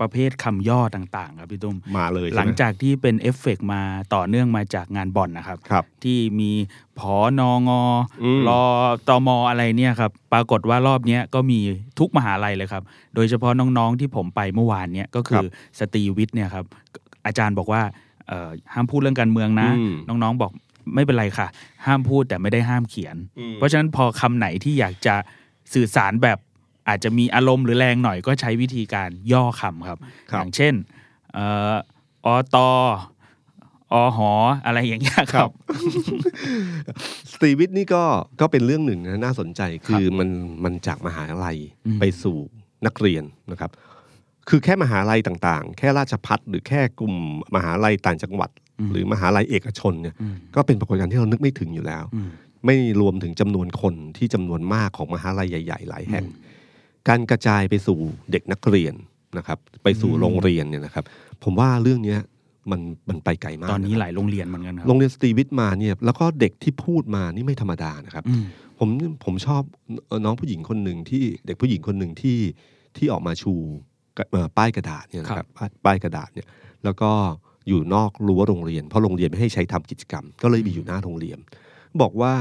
[0.00, 3.82] ประเภทคำย่อต่างๆ ครับพี่ตุ้มมาเลยหลังใช่ไมจากที่เป็นเอฟเฟกต์มา
[4.14, 6.50] ต่อเนื่องมาจากงานบอลนะครับครับที่มี
[6.98, 7.80] ผอนองอ
[8.22, 8.60] อืมรอ
[9.08, 11.58] ตอมออะไรเนี่ยครับปรากฏว่ารอบเนี้ยก็มี
[11.98, 12.82] ทุกมหาลัยเลยครับ
[13.14, 15.44] โดยเฉพาะน้องๆที่ผมไปเมื่อวานเนี้ยก็คือ
[15.78, 16.64] สตรีวิทย์เนี่ยครับ
[17.26, 17.82] อาจารย์บอกว่า
[18.28, 20.52] เอ่อห้ามพูดเรื่องการเมืองนะอืมน้องๆบอก
[20.94, 21.48] ไม่เป็นไรค่ะ
[21.86, 25.14] ห้ามพูดแต่ไม่ได้ห้ามเขียนอืมเพราะฉะนั้นพอคำไหนที่อยากจะ
[25.74, 26.38] สื่อสารแบบ
[26.88, 29.98] อาจจะมีอารมณ์หรือแรงหน่อยก็ใช้วิธีการย่อคำครับ
[30.32, 30.74] ครัอบย่างเช่น
[31.34, 31.74] เอ่อ
[32.26, 32.56] อต
[33.92, 34.30] อหอ
[34.66, 35.50] อะไรอย่างเงี้ยครับ
[37.32, 38.02] สตรีวิทย์นี่ก็
[38.40, 40.28] ก็เป็นเรื่องหนึ่งนะน่าสนใจคือมัน
[40.64, 42.36] มันจากมหาลัยอืมไปสู่
[42.86, 43.70] นักเรียนนะครับ
[44.48, 47.14] คือแค่มหาลัยต่างๆ แค่ราชพัฒหรือแค่กลุ่ม
[47.54, 48.50] มหาลัยต่างจังหวัด
[48.92, 52.28] หรือมหาลัยเอกชนเนี่ยอืมก็เป็นปรากฏการณ์ที่เรานึกไม่ถึงอยู่แล้วอืม
[52.66, 56.24] ไม่รวมถึงจำนวนคนที่จำนวนมากของมหาลัยใหญ่ ๆ หลายแห่ง
[57.08, 57.98] การกระจายไปสู่
[58.30, 58.94] เด็กนักเรียน
[59.38, 61.04] นะครับไปสู่อืมโรงเรียนเนี่ยนะครับ
[61.44, 62.20] ผมว่าเรื่องเนี้ย
[62.70, 68.44] มันมันไปไกลมากตอนนี้ะครับหลายโรงเรียนเหมือนกันครับโรงเรียนสตรีวิทย์มาเนี่ยแล้วก็เด็กที่พูดมานี่ไม่ธรรมดานะครับอืม
[68.78, 68.88] ผม
[69.24, 69.62] ผมชอบ
[70.08, 72.38] เอ่อน้องผู้หญิงคนหนึ่งที่เด็กผู้หญิงคนหนึ่งที่
[72.96, 73.97] ที่ออกมาชูกระเอ่อ
[74.58, 76.46] ป้ายกระดาษเนี่ยนะครับป้ายป้ายกระดาษเนี่ย
[76.84, 77.10] แล้วก็
[77.68, 81.38] อยู่นอกรั้วโรงเรียน เพราะโรงเรียนไม่ให้ใช้ทำกิจกรรม ก็เลยมีอยู่หน้าโรงเรียน
[82.00, 82.32] บอกว่า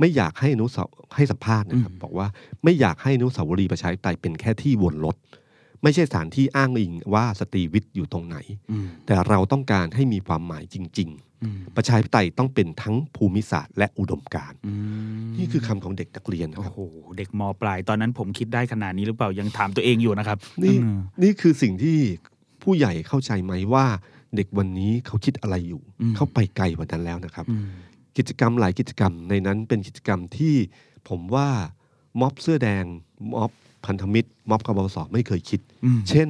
[0.00, 2.26] ไม่อยากให้อนุสาวให้สัมภาษณ์นะครับ บอกว่า
[2.64, 5.16] ไม่อยากให้อนุสาวรีย์ประชาธิปไตยเป็นแค่ที่วนรถ
[5.82, 8.36] ไม่ใช่สถานที่อ้างอิงว่าสตรีวิทย์อยู่ตรงไหน
[8.70, 11.29] อืมแต่เราต้องการให้มีความหมายจริงอืมๆ
[11.76, 14.72] ประชาธิปไตยต้องเป็นทั้งภูมิศาสตร์และอุดมการณ์อื
[15.22, 16.80] มนี่คือคำของเด็กนักเรียนคโอ้รับโห
[17.18, 21.98] เด็กมปลายตอนนั้นผมคิดได้ขนาดนี้หรือเปล่ายังถามตัวเองอยู่นะครับ นี่อืมนี่คือสิ่งที่
[22.62, 23.86] ผู้ใหญ่เข้าใจไหมว่า
[24.36, 27.66] เด็กวันนี้เขาคิดอะไรอยู่อืมเขาไปไกลกว่านั้นแล้วนะครับอืม
[28.16, 30.54] กิจกรรมหลายกิจกรรมในนั้นเป็นกิจกรรมที่
[31.08, 31.48] ผมว่า
[32.20, 32.84] ม็อบเสื้อแดง
[33.32, 33.50] ม็อบ
[33.86, 36.28] พันธมิตร ม็อบกบพศไม่เคยคิดอืมเช่น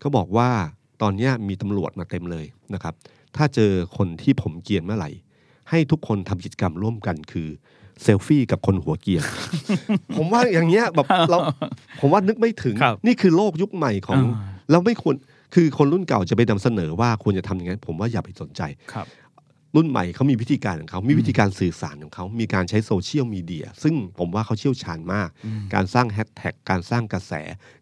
[0.00, 0.50] เขาบอกว่า
[1.02, 2.94] ตอนเนี้ยมีตำรวจมาเต็มเลยนะครับ
[3.36, 5.10] ถ้าเจอคนที่ผมเกรียนเมื่อไหร่
[5.70, 7.48] ให้ทุกคนทำกิจกรรมร่วมกันคือ
[8.02, 9.24] เซลฟี่กับคนหัวเกรียน
[10.16, 11.38] ผมว่าอย่างเงี้ยแบบเรา
[12.00, 15.14] ผมว่านึกไม่ถึงครับนี่คือโลกยุคใหม่ของอ่าเราไม่ควร
[15.54, 18.62] คือคนรุ่นเก่าจะไปนำเสนอว่าควรจะทำอย่างนั้นผมว่าอย่าไปสนใจ
[18.94, 19.06] ครับ
[19.76, 27.32] รุ่นใหม่เขามีวิธีการของเขา มีวิธีการสื่อสารของเขา มีการใช้โซเชียลมีเดีย ซึ่งผมว่าเขาเชี่ยวชาญมากอืมการสร้างแฮชแท็กการสร้างกระแส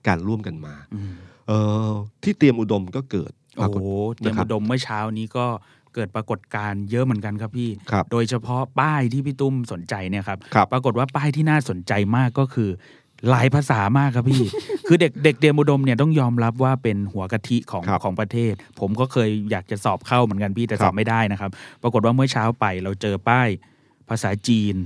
[0.06, 1.12] การร่วมกันมาอืม
[1.46, 1.90] เอ่อ
[2.22, 5.46] ที่เตรียมอุดมก็เกิดป โอ้รากโหฏเตรียมนะครับอุดมเมื่อเช้านี้ก็
[5.94, 12.70] เกิดปรากฏการณ์เยอะเหมือนกันครับพี่ครับโดยเฉพาะป้ายที่พี่ตุ้มสนใจเนี่ยครับครับ ปรากฏว่าป้ายที่น่าสนใจมากก็คือ
[13.30, 14.42] หลายภาษามากครับพี่
[14.86, 21.50] คือเด็กเด็กเตรียมอุดมเนี่ยต้องยอมรับว่าเป็นหัวกะทิของครับของประเทศ ผมก็เคยอยากจะสอบเข้าเหมือนกันพี่แต่ครัสบอบไม่ได้นะครับ
[21.82, 23.48] ปรากฏว่าเมื่อเช้าไปเราเจอป้าย
[24.08, 24.76] ภาษาจีน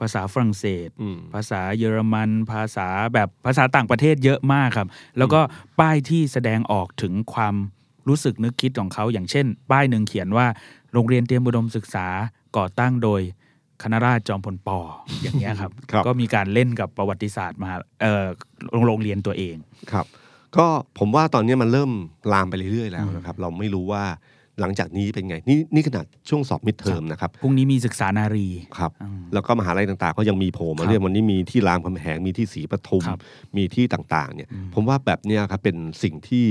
[0.00, 4.88] ภาษาฝรั่งเศสอืมภาษาเยอรมัน ภาษาแบบภาษาต่างประเทศเยอะมากครับ
[5.18, 5.40] แล้วก็
[5.80, 7.54] ป้ายที่แสดงออกถึงความ
[8.08, 10.46] รู้สึกนึกคิดของเขาอย่างเช่น ป้ายหนึ่งเขียนว่า
[10.92, 12.06] โรงเรียนเตรียมอุดมศึกษา
[12.56, 13.20] ก่อตั้งโดย
[13.82, 14.78] คณะราษฎรจอมพลปอ
[15.22, 17.70] อย่างเงี้ยครับครับ ก็มีการเล่นกับประวัติศาสตร์มา
[18.02, 18.26] เอ่อ
[18.86, 19.56] โรงเรียนตัวเอง
[19.92, 20.06] ครับ
[20.56, 20.66] ก็
[20.98, 21.90] ผมว่าตอนนี้มันเริ่ม
[22.32, 24.04] ลามไปเรื่อยๆแล้วอืมนะครับ เราไม่รู้ว่า
[24.60, 28.48] หลังจากนี้เป็นไง นี่นี่ขนาดช่วงสอบมิดเทอมนะครับพรุ่งนี้มีศึกษานารี
[28.78, 33.18] ครับอืมแล้วก็มหาลัยต่างๆ ก็ยังมีโผล่ครัมาบเรื่องวันนี้มีที่รามคำแหงมีที่ศรีปทุมครับ
[33.56, 36.46] มีที่ต่างๆเนี่ยอืมผมว่าแบบเนี้ยครับเป็นสิ่งที่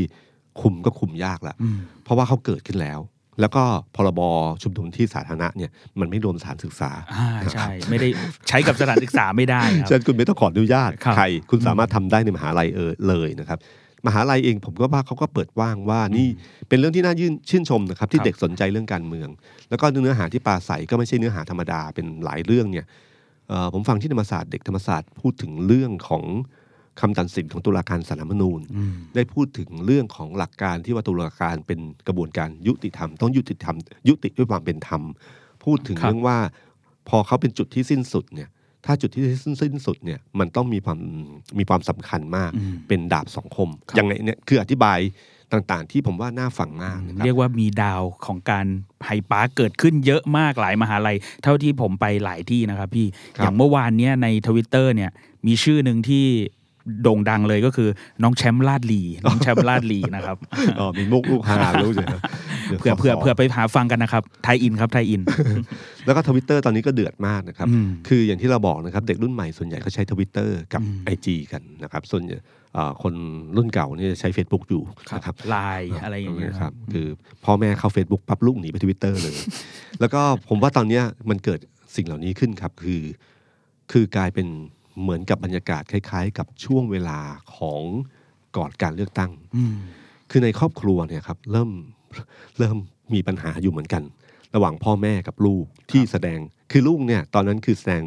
[0.61, 2.99] คุมก็คุมยากละอืมเพราะว่าเขาเกิดขึ้นแล้ว
[3.41, 3.63] แล้วก็
[3.95, 4.21] พรบ
[4.63, 8.07] ชุมนุมที่สาธารณะเนี่ยมันไม่รวมสถานศึกษาอ่าใช่ไม่ได้
[8.47, 13.59] ใช้กับสถานศึกษาไม่ได้ครับฉะนั้นคุณไม่ต้องขออนุญาตครับใครคุณสามารถทำได้ในมหาลัยเออเลยนะครับ
[14.07, 16.27] มหาลัยเองผมก็ว่าเขาก็เปิดว่างว่านี่
[16.69, 19.29] เป็นเรื่องที่น่ายื่นชื่นชมนะครับที่ครับเด็กสนใจเรื่องการเมือง
[19.69, 22.85] แล้วก็เนื้อหาที่ปราศัยก็ไม่ใช่เนื้อหาธรรมดาเป็นหลายเรื่องเนี่ย
[23.49, 26.23] เอ่อผมฟังที่ธรรมศาสตร์เด็กธรรมศาสตร์พูดถึงเรื่องของ
[26.99, 33.75] คำตัดสินของตุลาการสารรัฐธรรมนูญอืมได้พูดถึงเรื่องของหลักการที่ว่าตุลาการเป็นกระบวนการยุติธรรม ต้องยุติธรรม
[34.09, 35.01] ยุติด้วยความเป็นธรรม
[35.63, 36.37] พูดถึงครับเรื่องว่า
[37.09, 38.49] พอเขาเป็นจุดที่สิ้นสุดเนี่ย
[38.85, 40.99] ถ้าจุดที่สิ้นสิ้นสุดเนี่ยมันต้องมีความ
[41.59, 44.99] มีความสำคัญมากอืมเป็นดาบสองคมครับยังไงเนี่ยคืออธิบาย
[45.53, 48.65] ต่างๆ ที่ผมว่าน่าฟังมากนะคเรีรัยบกว่ามีดาวของการ
[49.05, 55.11] ไฮปาร์คเกิดขึ้นเยอะมากหลายมหาลัย เท่าที่ผมไปหลายที่นะครับพี่ครับอย่างเมื่อวานเนี้ยในทวิตเตอร์เนี่ย
[55.47, 56.25] มีชื่อหนึ่งที่
[57.01, 57.89] โด่งดังเลยก็คือ
[58.23, 60.37] น้องแชมป์ลาดลีน้องแชมป์ลาดลีนะครับ
[60.79, 62.15] อ๋อมีมุกลูกหารู้ใช่ไหม
[62.79, 65.21] เผื่อเผื่อเผื่อไปหาฟังกันนะครับไทยอินครับไทยอิน
[66.05, 72.37] แล้วก็ทวิตเตอร์ตอนนี้ก็เดือดมากนะครับอืมคืออย่างที่เราบอกนะครับ เด็กรุ่นใหม่ส่วนใหญ่เขาใช้ทวิตเตอร์กับอืมไอจกันนะครับ ส่วนใหญ่
[72.73, 73.13] เอ่อคน
[73.55, 74.81] รุ่นเก่าเนี่ยใช้ Facebook อยู่
[75.15, 77.07] นะครับไลน์อะไรอย่างเงี้ยครับ คือ
[77.45, 79.33] พ่อแม่เข้า Facebook ปั๊บลูกหนีไปทวิตเตอร์เลย
[79.99, 81.59] แล้วก็ผมว่าตอนเนี้ยมันเกิด
[81.95, 83.01] สิ่งเหล่านี้ขึ้นครับ คือ
[83.91, 84.47] คือกลายเป็น
[85.01, 87.19] เหมือนกับบรรยากาศคล้าย ๆ กับช่วงเวลา
[87.57, 87.81] ของ
[88.57, 89.77] ก่อนการเลือกตั้งอืม
[90.31, 91.71] คือในครอบครัวเนี่ยครับเริ่ม
[92.59, 92.77] เริ่ม
[93.13, 94.03] มีปัญหาอยู่เหมือนกัน
[94.55, 96.39] ระหว่างพ่อแม่กับลูกที่แสดง
[96.71, 98.03] คือลูกเนี่ยตอนนั้นคือแสดง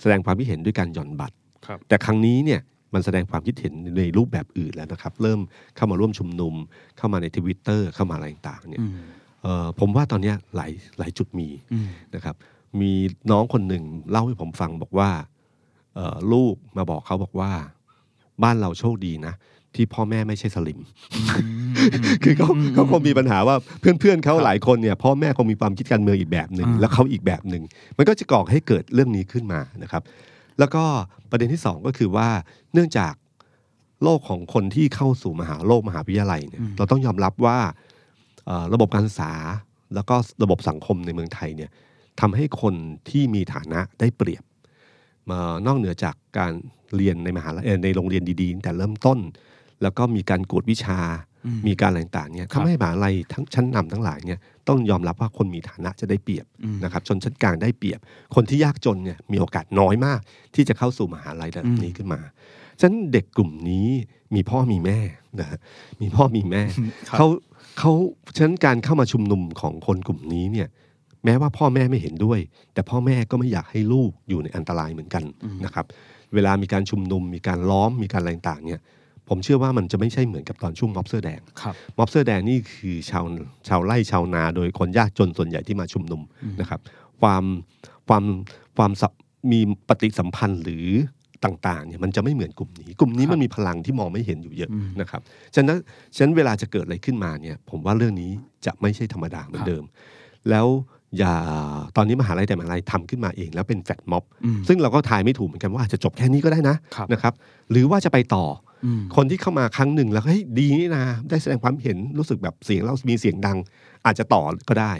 [0.00, 2.60] แสดงความคิดเห็นด้วยการหย่อนบัตรครับแต่ครั้งนี้เนี่ย
[2.94, 5.40] มันแสดงความคิดเห็นในรูปแบบอื่นแล้วนะครับ เริ่ม
[5.76, 6.54] เข้ามาร่วมชุมนุม
[6.98, 8.92] เข้ามาในทวิตเตอร์เข้ามาอะไรต่างๆเนี่ยอืม
[9.42, 12.36] เอ่อผมว่าตอนเนี้ยหลายหลายจุดมีอืมนะครับ
[12.80, 12.92] มี
[13.30, 15.31] น้องคนหนึ่งเล่าให้ผมฟังบอกว่าเอ่อ
[16.32, 17.52] ลูกมาบอกเขาบอกว่า
[18.42, 19.34] บ้านเราโชคดีนะ
[19.74, 20.80] ที่พ่อแม่ไม่ใช่สลิม
[22.24, 27.62] คือเขาเขาคงมีปัญหาว่าเพื่อนๆเขาหลายคนเนี่ยพ่อแม่คงมีความคิดการเมืองอีกแบบหนึ่งอ่าแล้วเขาอีกแบบหนึ่ง
[27.98, 30.02] มันก็จะก่อให้เกิดเรื่องนี้ขึ้นมานะครับ
[30.58, 30.84] แล้วก็
[31.30, 32.28] ประเด็นที่สองก็คือว่า
[32.72, 33.14] เนื่องจาก
[34.02, 37.58] โลกของคนที่เข้าสู่มหาโลกมหาวิทยาลัยเนี่ยเราต้องยอมรับว่า
[38.46, 39.32] เอ่อระบบการศึกษา
[39.94, 41.70] แล้วก็ระบบสังคมในเมืองไทยเนี่ย
[42.20, 42.74] ทำให้คน
[43.10, 44.51] ที่มีฐานะได้เปรียบมา
[45.66, 46.52] นอกเหนือจากการ
[46.96, 49.18] เรียนในมหาลัยเอ่อในโรงเรียนดีๆตั้งแต่เริ่มต้น
[49.82, 51.00] แล้วก็มีการกวดวิชา
[51.46, 58.00] อืมมีการอะไรต่างๆเนี่ยครับทำให้มหาลัยทั้งชั้นนำทั้งหลายเนี่ยต้องยอมรับว่าคนมีฐานะจะได้เปรียบอืมนะครับชนชั้นกลางได้เปรียบ
[58.34, 60.20] คนที่ยากจนเนี่ยมีโอกาสน้อยมาก
[60.54, 62.20] ที่จะเข้าสู่มหาลัยแบบนี้ขึ้นมา
[62.80, 63.88] ฉะนั้นเด็กกลุ่มนี้
[64.34, 64.98] มีพ่อมีแม่
[65.40, 65.58] นะฮะ
[66.00, 66.62] มีพ่อมีแม่
[67.08, 67.26] ครับเขา
[67.78, 67.92] เขา
[68.36, 70.68] ฉะนั้นการเข้ามาชุมนุมของคนกลุ่มนี้เนี่ย
[71.24, 72.40] แม้ว่าพ่อแม่ไม่เห็นด้วย
[72.74, 75.24] แต่พ่อแม่ก็ไม่อยากให้ลูกอยู่ในอันตรายเหมือนกัน
[75.64, 75.86] นะครับ
[76.34, 78.80] เวลามีการชุมนุมมีการล้อมมีการอะไรต่างๆเนี่ย
[79.28, 83.24] ผมเชื่อว่ามันจะไม่ใช่เหมือนกับตอนช่วงม็อบเสื้อแดงครับม็อบเสื้อแดงนี่คือชาว
[83.68, 86.20] ชาวไร่ชาวนา โดยคนยากจนส่วนใหญ่ที่มาชุมนุม
[86.60, 86.80] นะครับ
[87.20, 87.44] ความ
[88.08, 88.24] ความ
[88.76, 89.12] ความสับ
[89.52, 90.86] มีปฏิสัมพันธ์หรือ
[91.44, 95.20] ต่างๆเนี่ยมันจะไม่เหมือนกลุ่มนี้ กลุ่มนี้มันมีพลังที่มองไม่เห็นอยู่เยอะอืมนะครับ
[95.54, 95.78] ฉะนั้น
[96.14, 98.30] ฉะนั้นเวลาจะเกิดอะไรขึ้นมาเนี่ย ผมว่าเรื่องนี้
[98.66, 99.84] จะไม่ใช่ธรรมดาเหมือนเดิม
[100.50, 100.66] แล้ว
[101.18, 101.34] อย่า
[101.96, 107.32] ตอนนี้มหาลัยแต่มหาลัยทำขึ้นมาเอง แล้วเป็นแฟลตม็อบอืมซึ่งเราก็ทายไม่ถูกเหมือนกันว่าอาจจะจบแค่นี้ก็ได้นะครับนะครับ
[107.70, 108.44] หรือว่าจะไปต่อ
[108.84, 113.58] อืมคนที่เข้ามาครั้งหนึ่งแล้วเฮ้ยดีนี่นะได้แสดงความเห็นรู้สึกแบบเสียงเรามีเสียงดัง
[114.06, 114.92] อาจจะต่อก็ได้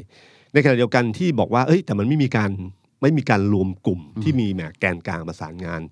[0.52, 2.50] ในขณะเดียวกันที่บอกว่าเอ้ย แต่มันไม่มีการ
[3.02, 5.82] ไม่มีการรวมกลุ่มที่มีแหมแกนกลางประสานงาน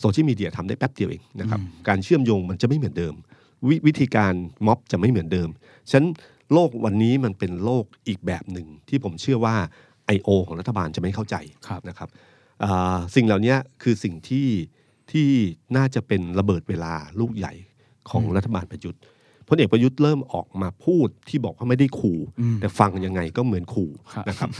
[0.00, 3.14] โซเชียลมีเดียทำได้แป๊บเดียวเองนะครับการเชื่อมโยงมันจะไม่เหมือนเดิม
[3.68, 4.34] ววิธีการ
[4.66, 5.48] ม็อบจะไม่เหมือนเดิม
[5.90, 6.06] ฉะนั้น
[6.52, 9.56] โลกวันนี้มันเป็นโลกอีกแบบหนึ่งที่ผมเชื่อว่า
[10.16, 10.28] I.O.
[10.46, 11.36] ของรัฐบาลจะไม่เข้าใจ
[11.68, 12.08] ครับนะครับ
[12.64, 14.48] อ่าสิ่งเหล่านี้คือสิ่งที่
[15.12, 15.28] ที่
[15.76, 17.52] น่าจะเป็นระเบิดเวลาลูกใหญ่
[18.10, 19.00] ของรัฐบาลประยุทธ์
[19.48, 24.50] พลเอกประยุทธ์เริ่มออกมาพูดที่บอกว่าไม่ได้ขู่อืมแต่ฟังยังไงก็เหมือนขู่ครับนะครับ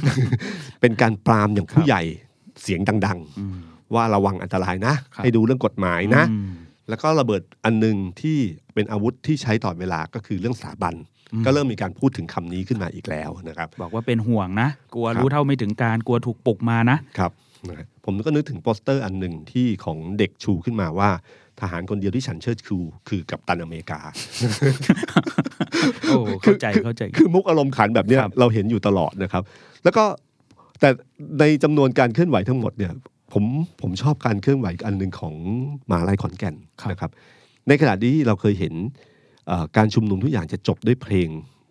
[0.80, 2.02] เป็นการปรามอย่างผู้ใหญ่
[2.62, 6.50] เสียงดังอืมๆว่าระวังอันตรายนะครับให้ดูเรื่องกฎหมายนะอืม
[6.88, 8.38] แล้วก็ระเบิดอันหนึ่งที่
[8.74, 11.11] เป็นอาวุธที่ใช้ต่อดเวลาก็คือเรื่องสถาบันอืม
[11.44, 17.32] ก็เริ่มมีการพูดถึงคำนี้ขึ้นมาอีกแล้วนะครับ บอกว่าเป็นห่วงนะ กลัวครับรู้เท่าไม่ถึงการกลัวถูกปลุกมานะครับ
[17.68, 21.10] นะฮะผมก็นึกถึงโปสเตอร์อันหนึ่งที่ของเด็กชูขึ้นมาว่า
[21.60, 22.76] ทหารคนเดียวที่ฉันเชิดชู
[23.08, 24.00] คือกัปตันอเมริกา
[26.08, 29.42] โอ้เข้าใจเข้าใจ คือมุกอารมณ์ขันแบบเนี้ยครับเราเห็นอยู่ตลอดนะครับ
[29.84, 30.04] แล้วก็
[30.80, 30.88] แต่
[31.40, 32.92] ในจำนวนการเคลื่อนไหวทั้งหมดเนี่ย
[33.32, 33.44] ผม
[33.82, 35.34] ผมชอบการเคลื่อนไหวอันหนึ่งของ
[35.88, 36.54] มหาลัยขอนแก่น
[36.90, 37.10] นะครับ
[37.68, 39.11] ในขณะที่เราเคยเห็นเอ่อ
[39.76, 41.28] การชุมนุมทุกอย่างจะจบด้วยเพลง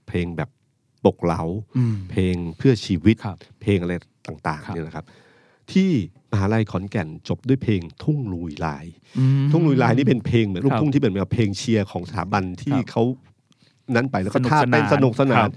[0.07, 0.49] เพลงแบบ
[1.03, 1.43] ปลุกเล้า
[1.77, 3.93] อืมเพลงเพื่อชีวิตครับเพลงอะไร
[4.27, 5.05] ต่างครับๆเนี่ยนะครับ
[5.71, 5.89] ที่
[6.31, 8.85] มหาลัยขอนแก่นจบด้วยเพลงทุ่งลุยลาย
[9.17, 13.03] อืมทุ่งลุยลายนี่เป็นเพลงเหมือนลูกครับทุ่งที่เป็นแบบเพลงเชียร์ของสถาบันที่ครับเขา
[13.95, 15.53] นั้นไปแล้วก็สนุกท่าเต้นสนานสนุกสนาครันบ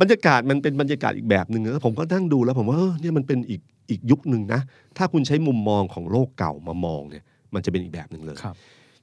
[0.00, 4.60] บรรยากาศมันเป็นบรรยากาศอีกแบบหนึ่งแล้วผมก็นั่งดูแล้ว ผมว่าเออเนี่ยมันเป็นอีกอีกยุคหนึ่งนะ
[4.96, 8.56] ถ้าคุณใช้มุมมองของโลกเก่ามามองเนี่ย มันจะเป็นอีกแบบหนึ่งเลยครับ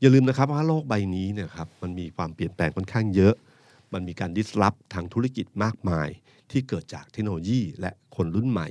[0.04, 3.34] อย่าลืมนะครับว่าโลกใบนี้เนี่ยครับมันมีความเปลี่ยนแปลงค่อนข้างเยอะ
[3.94, 6.10] มันมีการดิสลอฟทางธุรกิจมากมาย
[6.52, 8.68] ที่เกิดจากเทคโนโลยีและคนรุ่นใหม่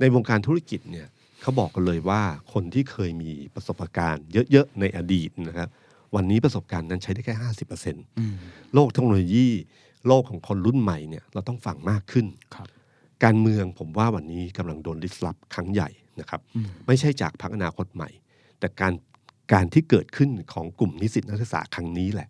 [0.00, 1.06] ในวงการธุรกิจเนี่ย
[1.40, 2.22] เขาบอกกันเลยว่า
[2.52, 5.68] คนที่เคยมีประสบการณ์เยอะๆในอดีตนะครับ
[6.14, 8.34] วันนี้ประสบการณ์นั้นใช้ได้แค่ห้าสิบเปอร์เซ็นต์อืม
[8.74, 9.48] โลกเทคโนโลยี
[10.06, 12.68] โลกของคนรุ่นใหม่เนี่ยเราต้องฟังมากขึ้นครับ
[13.24, 15.88] การเมืองผมว่าวันนี้กำลังโดนดิสลอฟครั้งใหญ่
[16.20, 18.08] นะครับอืมไม่ใช่จากพรรคอนาคตใหม่
[18.58, 18.92] แต่การ
[19.52, 22.28] การที่เกิดขึ้นของกลุ่มนิสิตนักศึกษาครั้งนี้แหละ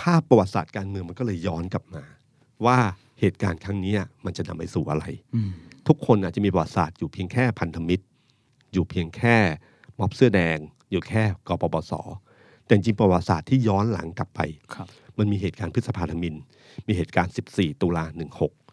[0.00, 2.02] ภาพประวัติศาสตร์การเมืองมันก็เลยย้อนกลับมา
[2.66, 2.78] ว่า
[3.20, 3.94] เหตุการณ์ครั้งนี้
[4.24, 5.04] มันจะนำไปสู่อะไร
[5.34, 5.50] อืม
[5.88, 8.04] ทุกคนอาจจะมีประวัติศาสตร์อยู่เพียงแค่พันธมิตร
[8.72, 9.36] อยู่เพียงแค่
[9.98, 10.58] ม็อบเสื้อแดง
[10.90, 11.92] อยู่แค่กปปส
[12.64, 14.40] แต่จริงๆประวัติศาสตร์ที่ย้อนหลังกลับไป
[14.74, 16.34] ครับมันมีเหตุการณ์พฤษภาธมิน
[16.86, 18.04] มีเหตุการณ์ 14 ตุลา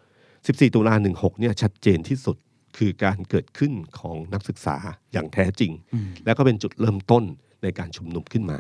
[0.05, 2.37] 16 14 ตุลา 16 เนี่ยชัดเจนที่สุด
[2.79, 4.77] คือการเกิดขึ้นของนักศึกษา
[5.11, 7.23] อย่างแท้จริงอืมแล้วก็เป็นจุดเริ่มต้น
[7.63, 8.59] ในการชุมนุมขึ้นมา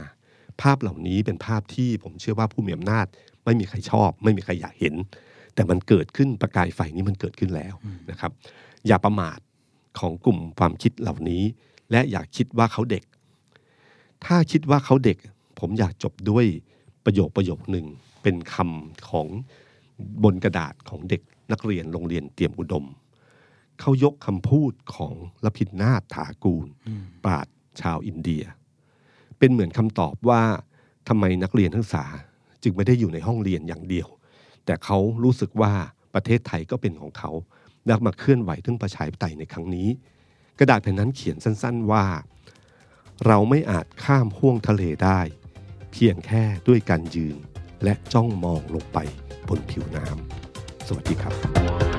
[0.61, 3.05] ภาพเหล่านี้เป็นภาพที่ผมเชื่อว่าผู้มีอำนาจ
[3.45, 4.95] ไม่มีใครชอบ ไม่มีใครอยากเห็น
[5.55, 7.73] แต่มันเกิดขึ้นประกายไฟนี้มันเกิดขึ้นแล้ว
[8.11, 8.31] นะครับ
[8.87, 9.39] อย่าประมาท
[9.99, 11.43] ของกลุ่มความคิดเหล่านี้
[11.91, 13.03] และอย่าคิดว่าเขาเด็ก
[14.25, 15.17] ถ้าคิดว่าเขาเด็ก
[15.59, 16.45] ผมอยากจบด้วย
[17.05, 17.85] ประโยคประโยคหนึ่ง
[18.23, 19.27] เป็นคำของ
[20.23, 22.85] บนกระดาษของเด็กนักเรียนโรงเรียนเตรียมอุดม
[23.79, 25.13] เขายกคำพูดของ
[25.45, 28.43] ลพินนาถถากูลอืมปราชญ์ชาวอินเดีย
[29.39, 30.41] เป็นเหมือนคำตอบว่า
[31.07, 32.05] ทำไมนักเรียนนักศึกษา
[32.63, 34.07] จึงไม่ได้อยู่ในห้องเรียนอย่างเดียว
[34.65, 35.73] แต่เขารู้สึกว่า
[36.13, 37.31] ประเทศไทยก็เป็นของเขา
[37.85, 39.89] และมาเคลื่อนไหวถึงประชาธิปไตยในครั้งนี้
[40.59, 42.05] กระดาษแผ่นนั้นเขียนสั้น ๆว่า
[43.25, 45.19] เราไม่อาจข้ามห่วงทะเลได้
[45.91, 47.37] เพียงแค่ด้วยการยืน
[47.83, 48.97] และจ้องมองลงไป
[49.47, 51.98] บนผิวน้ำสวัสดีครับ